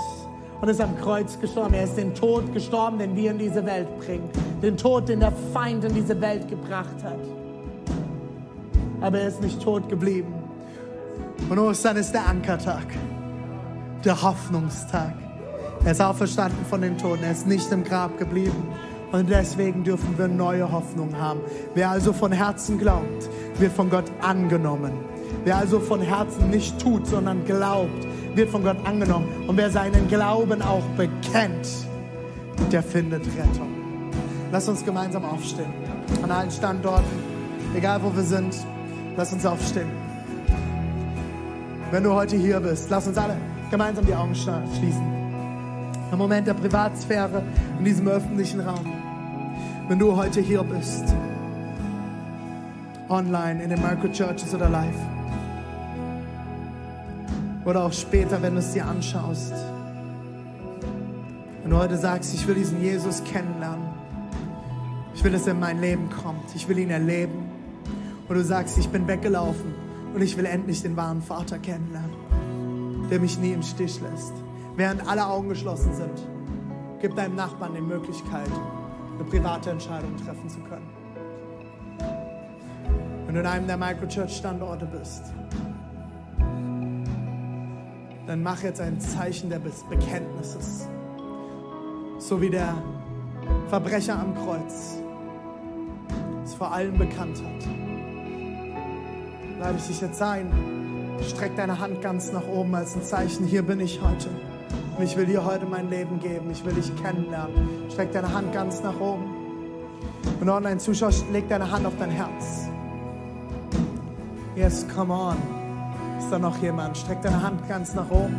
und 0.61 0.69
ist 0.69 0.81
am 0.81 0.99
Kreuz 1.01 1.39
gestorben. 1.41 1.75
Er 1.75 1.85
ist 1.85 1.97
den 1.97 2.15
Tod 2.15 2.53
gestorben, 2.53 2.99
den 2.99 3.17
wir 3.17 3.31
in 3.31 3.39
diese 3.39 3.65
Welt 3.65 3.89
bringen. 3.99 4.29
Den 4.63 4.77
Tod, 4.77 5.09
den 5.09 5.21
der 5.21 5.33
Feind 5.53 5.85
in 5.85 5.95
diese 5.95 6.21
Welt 6.21 6.49
gebracht 6.49 7.03
hat. 7.03 7.19
Aber 9.01 9.19
er 9.19 9.29
ist 9.29 9.41
nicht 9.41 9.63
tot 9.63 9.89
geblieben. 9.89 10.35
Und 11.49 11.59
Ostern 11.59 11.97
ist 11.97 12.13
der 12.13 12.27
Ankertag, 12.27 12.87
der 14.05 14.21
Hoffnungstag. 14.23 15.15
Er 15.85 15.93
ist 15.93 16.03
auferstanden 16.03 16.67
von 16.67 16.83
den 16.83 16.99
Toten. 16.99 17.25
Er 17.25 17.33
ist 17.33 17.47
nicht 17.47 17.73
im 17.73 17.83
Grab 17.83 18.19
geblieben. 18.19 18.69
Und 19.13 19.31
deswegen 19.31 19.83
dürfen 19.83 20.17
wir 20.19 20.29
neue 20.29 20.71
Hoffnung 20.71 21.19
haben. 21.19 21.41
Wer 21.75 21.91
also 21.91 22.13
von 22.13 22.31
Herzen 22.31 22.79
glaubt, 22.79 23.29
wird 23.59 23.73
von 23.73 23.91
Gott 23.91 24.05
angenommen. 24.21 24.93
Wer 25.45 25.57
also 25.57 25.81
von 25.81 26.01
Herzen 26.01 26.51
nicht 26.51 26.79
tut, 26.79 27.07
sondern 27.07 27.45
glaubt, 27.45 28.07
wird 28.35 28.51
von 28.51 28.63
Gott 28.63 28.77
angenommen. 28.85 29.27
Und 29.47 29.57
wer 29.57 29.71
seinen 29.71 30.09
Glauben 30.09 30.63
auch 30.63 30.85
bekennt, 30.97 31.69
der 32.71 32.83
findet 32.83 33.27
Rettung. 33.27 33.69
Lass 34.53 34.69
uns 34.69 34.85
gemeinsam 34.85 35.25
aufstehen. 35.25 35.73
An 36.23 36.31
allen 36.31 36.51
Standorten, 36.51 37.05
egal 37.77 38.03
wo 38.03 38.15
wir 38.15 38.23
sind, 38.23 38.55
lass 39.17 39.33
uns 39.33 39.47
aufstehen. 39.47 39.91
Wenn 41.91 42.05
du 42.05 42.13
heute 42.13 42.37
hier 42.37 42.61
bist, 42.61 42.91
lass 42.91 43.07
uns 43.07 43.19
alle 43.19 43.37
gemeinsam 43.71 44.05
die 44.07 44.15
Augen 44.15 44.35
schließen. 44.35 45.03
Ein 46.11 46.19
Moment 46.19 46.47
der 46.47 46.55
Privatsphäre 46.55 47.43
in 47.79 47.85
diesem 47.85 48.09
öffentlichen 48.09 48.61
Raum. 48.61 48.85
Wenn 49.89 49.99
du 49.99 50.17
heute 50.17 50.41
hier 50.41 50.63
bist, 50.63 51.05
online, 53.09 53.63
in 53.63 53.71
den 53.71 53.81
Microchurches 53.81 54.55
oder 54.55 54.69
live, 54.69 54.95
oder 57.65 57.85
auch 57.85 57.93
später, 57.93 58.41
wenn 58.43 58.55
du 58.55 58.61
es 58.61 58.73
dir 58.73 58.87
anschaust. 58.87 59.53
Wenn 61.63 61.71
du 61.71 61.77
heute 61.77 61.97
sagst, 61.97 62.35
ich 62.35 62.47
will 62.47 62.55
diesen 62.55 62.83
Jesus 62.83 63.23
kennenlernen. 63.25 63.89
Ich 65.15 65.23
will, 65.23 65.33
dass 65.33 65.47
er 65.47 65.53
in 65.53 65.61
mein 65.61 65.81
Leben 65.81 66.09
kommt. 66.23 66.55
Ich 66.55 66.69
will 66.69 66.79
ihn 66.79 66.91
erleben. 66.91 67.51
Und 68.29 68.37
du 68.37 68.43
sagst, 68.43 68.79
ich 68.79 68.89
bin 68.89 69.07
weggelaufen 69.07 69.75
und 70.15 70.23
ich 70.23 70.37
will 70.37 70.47
endlich 70.47 70.83
den 70.83 70.97
wahren 70.97 71.21
Vater 71.21 71.59
kennenlernen, 71.59 73.09
der 73.11 73.21
mich 73.21 73.39
nie 73.39 73.53
im 73.53 73.63
Stich 73.63 74.01
lässt. 74.01 74.33
Während 74.77 75.07
alle 75.09 75.27
Augen 75.27 75.49
geschlossen 75.49 75.93
sind, 75.95 76.27
gib 77.01 77.17
deinem 77.17 77.35
Nachbarn 77.35 77.75
die 77.75 77.81
Möglichkeit, 77.81 78.49
eine 79.15 79.25
private 79.25 79.71
Entscheidung 79.71 80.17
treffen 80.17 80.49
zu 80.49 80.61
können. 80.61 80.89
Wenn 83.27 83.35
du 83.35 83.41
in 83.41 83.47
einem 83.47 83.67
der 83.67 83.77
Microchurch-Standorte 83.77 84.87
bist, 84.87 85.25
dann 88.31 88.45
mach 88.45 88.63
jetzt 88.63 88.81
ein 88.81 89.01
Zeichen 89.01 89.51
des 89.51 89.83
Bekenntnisses. 89.91 90.87
So 92.19 92.41
wie 92.41 92.49
der 92.49 92.81
Verbrecher 93.69 94.21
am 94.21 94.37
Kreuz 94.37 94.99
es 96.45 96.55
vor 96.55 96.71
allem 96.73 96.97
bekannt 96.97 97.43
hat. 97.43 97.67
Lade 99.59 99.79
ich 99.79 99.87
dich 99.89 100.01
jetzt 100.01 100.23
ein. 100.23 100.49
Streck 101.29 101.57
deine 101.57 101.81
Hand 101.81 102.03
ganz 102.03 102.31
nach 102.31 102.47
oben 102.47 102.73
als 102.77 102.95
ein 102.95 103.03
Zeichen. 103.03 103.47
Hier 103.47 103.63
bin 103.63 103.81
ich 103.81 104.01
heute. 104.01 104.29
Und 104.97 105.03
ich 105.03 105.17
will 105.17 105.27
dir 105.27 105.45
heute 105.45 105.67
mein 105.67 105.91
Leben 105.91 106.21
geben. 106.21 106.53
Ich 106.53 106.65
will 106.65 106.75
dich 106.75 106.95
kennenlernen. 107.03 107.91
Streck 107.91 108.13
deine 108.13 108.33
Hand 108.33 108.53
ganz 108.53 108.81
nach 108.81 109.01
oben. 109.01 109.25
Und 110.41 110.49
Online-Zuschauer, 110.49 111.11
leg 111.33 111.49
deine 111.49 111.69
Hand 111.69 111.85
auf 111.85 111.95
dein 111.99 112.11
Herz. 112.11 112.69
Yes, 114.55 114.87
come 114.95 115.13
on. 115.13 115.60
Ist 116.21 116.31
da 116.31 116.39
noch 116.39 116.59
jemand? 116.59 116.97
Streck 116.99 117.23
deine 117.23 117.43
Hand 117.43 117.67
ganz 117.67 117.95
nach 117.95 118.09
oben. 118.11 118.37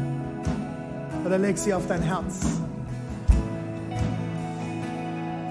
Oder 1.26 1.38
leg 1.40 1.58
sie 1.58 1.74
auf 1.74 1.88
dein 1.88 2.02
Herz. 2.02 2.40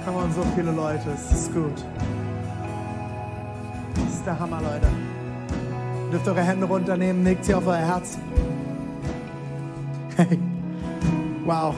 Come 0.05 0.17
on, 0.17 0.33
so 0.33 0.43
viele 0.55 0.71
Leute, 0.71 1.11
es 1.15 1.33
ist 1.33 1.53
gut. 1.53 1.85
Das 3.95 4.15
ist 4.15 4.25
der 4.25 4.39
Hammer, 4.39 4.61
Leute. 4.63 4.87
Ihr 6.07 6.11
dürft 6.13 6.29
eure 6.29 6.41
Hände 6.43 6.67
runternehmen, 6.67 7.25
legt 7.25 7.45
sie 7.45 7.55
auf 7.55 7.67
euer 7.67 7.77
Herz. 7.77 8.17
Hey, 10.17 10.39
wow. 11.47 11.75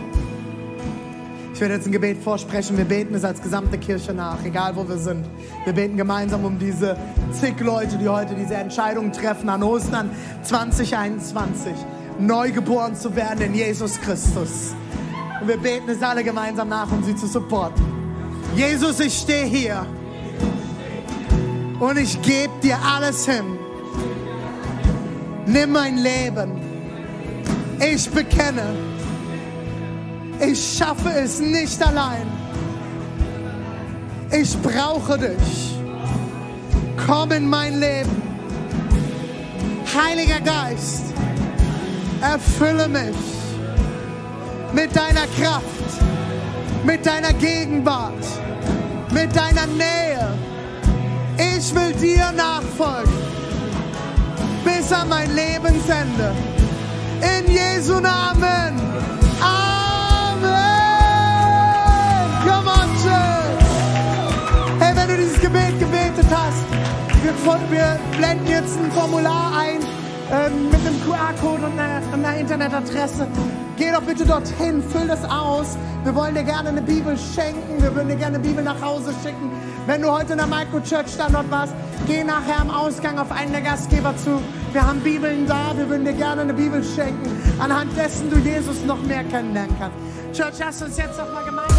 Ich 1.62 1.68
werde 1.68 1.76
jetzt 1.76 1.86
ein 1.86 1.92
Gebet 1.92 2.20
vorsprechen. 2.20 2.76
Wir 2.76 2.84
beten 2.84 3.14
es 3.14 3.22
als 3.22 3.40
gesamte 3.40 3.78
Kirche 3.78 4.12
nach, 4.12 4.44
egal 4.44 4.74
wo 4.74 4.88
wir 4.88 4.96
sind. 4.96 5.24
Wir 5.64 5.72
beten 5.72 5.96
gemeinsam 5.96 6.44
um 6.44 6.58
diese 6.58 6.96
zig 7.30 7.60
Leute, 7.60 7.98
die 7.98 8.08
heute 8.08 8.34
diese 8.34 8.56
Entscheidung 8.56 9.12
treffen 9.12 9.48
an 9.48 9.62
Ostern 9.62 10.10
2021, 10.42 11.72
neu 12.18 12.50
geboren 12.50 12.96
zu 12.96 13.14
werden 13.14 13.42
in 13.42 13.54
Jesus 13.54 14.00
Christus. 14.00 14.74
Und 15.40 15.46
wir 15.46 15.56
beten 15.56 15.88
es 15.88 16.02
alle 16.02 16.24
gemeinsam 16.24 16.68
nach, 16.68 16.90
um 16.90 17.04
sie 17.04 17.14
zu 17.14 17.28
supporten. 17.28 17.84
Jesus, 18.56 18.98
ich 18.98 19.16
stehe 19.16 19.44
hier 19.44 19.86
und 21.78 21.96
ich 21.96 22.20
gebe 22.22 22.54
dir 22.60 22.76
alles 22.84 23.24
hin. 23.24 23.56
Nimm 25.46 25.70
mein 25.70 25.96
Leben. 25.98 26.60
Ich 27.78 28.10
bekenne, 28.10 28.91
ich 30.42 30.76
schaffe 30.78 31.10
es 31.10 31.40
nicht 31.40 31.80
allein. 31.86 32.26
Ich 34.30 34.56
brauche 34.60 35.18
dich. 35.18 35.76
Komm 37.06 37.32
in 37.32 37.48
mein 37.48 37.78
Leben. 37.78 38.22
Heiliger 39.94 40.40
Geist, 40.40 41.04
erfülle 42.22 42.88
mich 42.88 43.16
mit 44.72 44.96
deiner 44.96 45.26
Kraft, 45.38 46.00
mit 46.84 47.04
deiner 47.04 47.32
Gegenwart, 47.34 48.24
mit 49.12 49.36
deiner 49.36 49.66
Nähe. 49.66 50.32
Ich 51.36 51.74
will 51.74 51.92
dir 51.92 52.32
nachfolgen 52.32 53.12
bis 54.64 54.92
an 54.92 55.08
mein 55.08 55.34
Lebensende. 55.34 56.32
In 57.20 57.52
Jesu 57.52 58.00
Namen. 58.00 58.61
Wir, 67.44 67.98
blenden 68.16 68.46
jetzt 68.46 68.78
ein 68.78 68.92
Formular 68.92 69.52
ein 69.56 69.80
ähm, 70.30 70.70
mit 70.70 70.80
einem 70.80 71.00
QR-Code 71.02 71.66
und 71.66 71.78
einer, 71.78 72.00
einer 72.12 72.38
Internetadresse. 72.38 73.26
Geh 73.76 73.90
doch 73.90 74.02
bitte 74.02 74.24
dorthin, 74.24 74.82
füll 74.82 75.08
das 75.08 75.24
aus. 75.24 75.76
Wir 76.04 76.14
wollen 76.14 76.34
dir 76.34 76.44
gerne 76.44 76.68
eine 76.68 76.82
Bibel 76.82 77.16
schenken. 77.16 77.82
Wir 77.82 77.94
würden 77.94 78.08
dir 78.08 78.16
gerne 78.16 78.36
eine 78.36 78.46
Bibel 78.46 78.62
nach 78.62 78.80
Hause 78.80 79.12
schicken. 79.22 79.50
Wenn 79.86 80.02
du 80.02 80.10
heute 80.10 80.32
in 80.32 80.38
der 80.38 80.46
Microchurch-Standort 80.46 81.50
warst, 81.50 81.74
geh 82.06 82.22
nachher 82.22 82.60
am 82.60 82.70
Ausgang 82.70 83.18
auf 83.18 83.32
einen 83.32 83.52
der 83.52 83.62
Gastgeber 83.62 84.16
zu. 84.16 84.40
Wir 84.72 84.86
haben 84.86 85.00
Bibeln 85.00 85.46
da. 85.46 85.76
Wir 85.76 85.88
würden 85.88 86.04
dir 86.04 86.12
gerne 86.12 86.42
eine 86.42 86.54
Bibel 86.54 86.82
schenken, 86.84 87.30
anhand 87.58 87.96
dessen 87.96 88.30
du 88.30 88.38
Jesus 88.38 88.84
noch 88.84 89.02
mehr 89.02 89.24
kennenlernen 89.24 89.74
kannst. 89.78 89.96
Church, 90.32 90.54
lass 90.60 90.82
uns 90.82 90.96
jetzt 90.96 91.18
noch 91.18 91.32
mal 91.32 91.44
gemeinsam. 91.44 91.71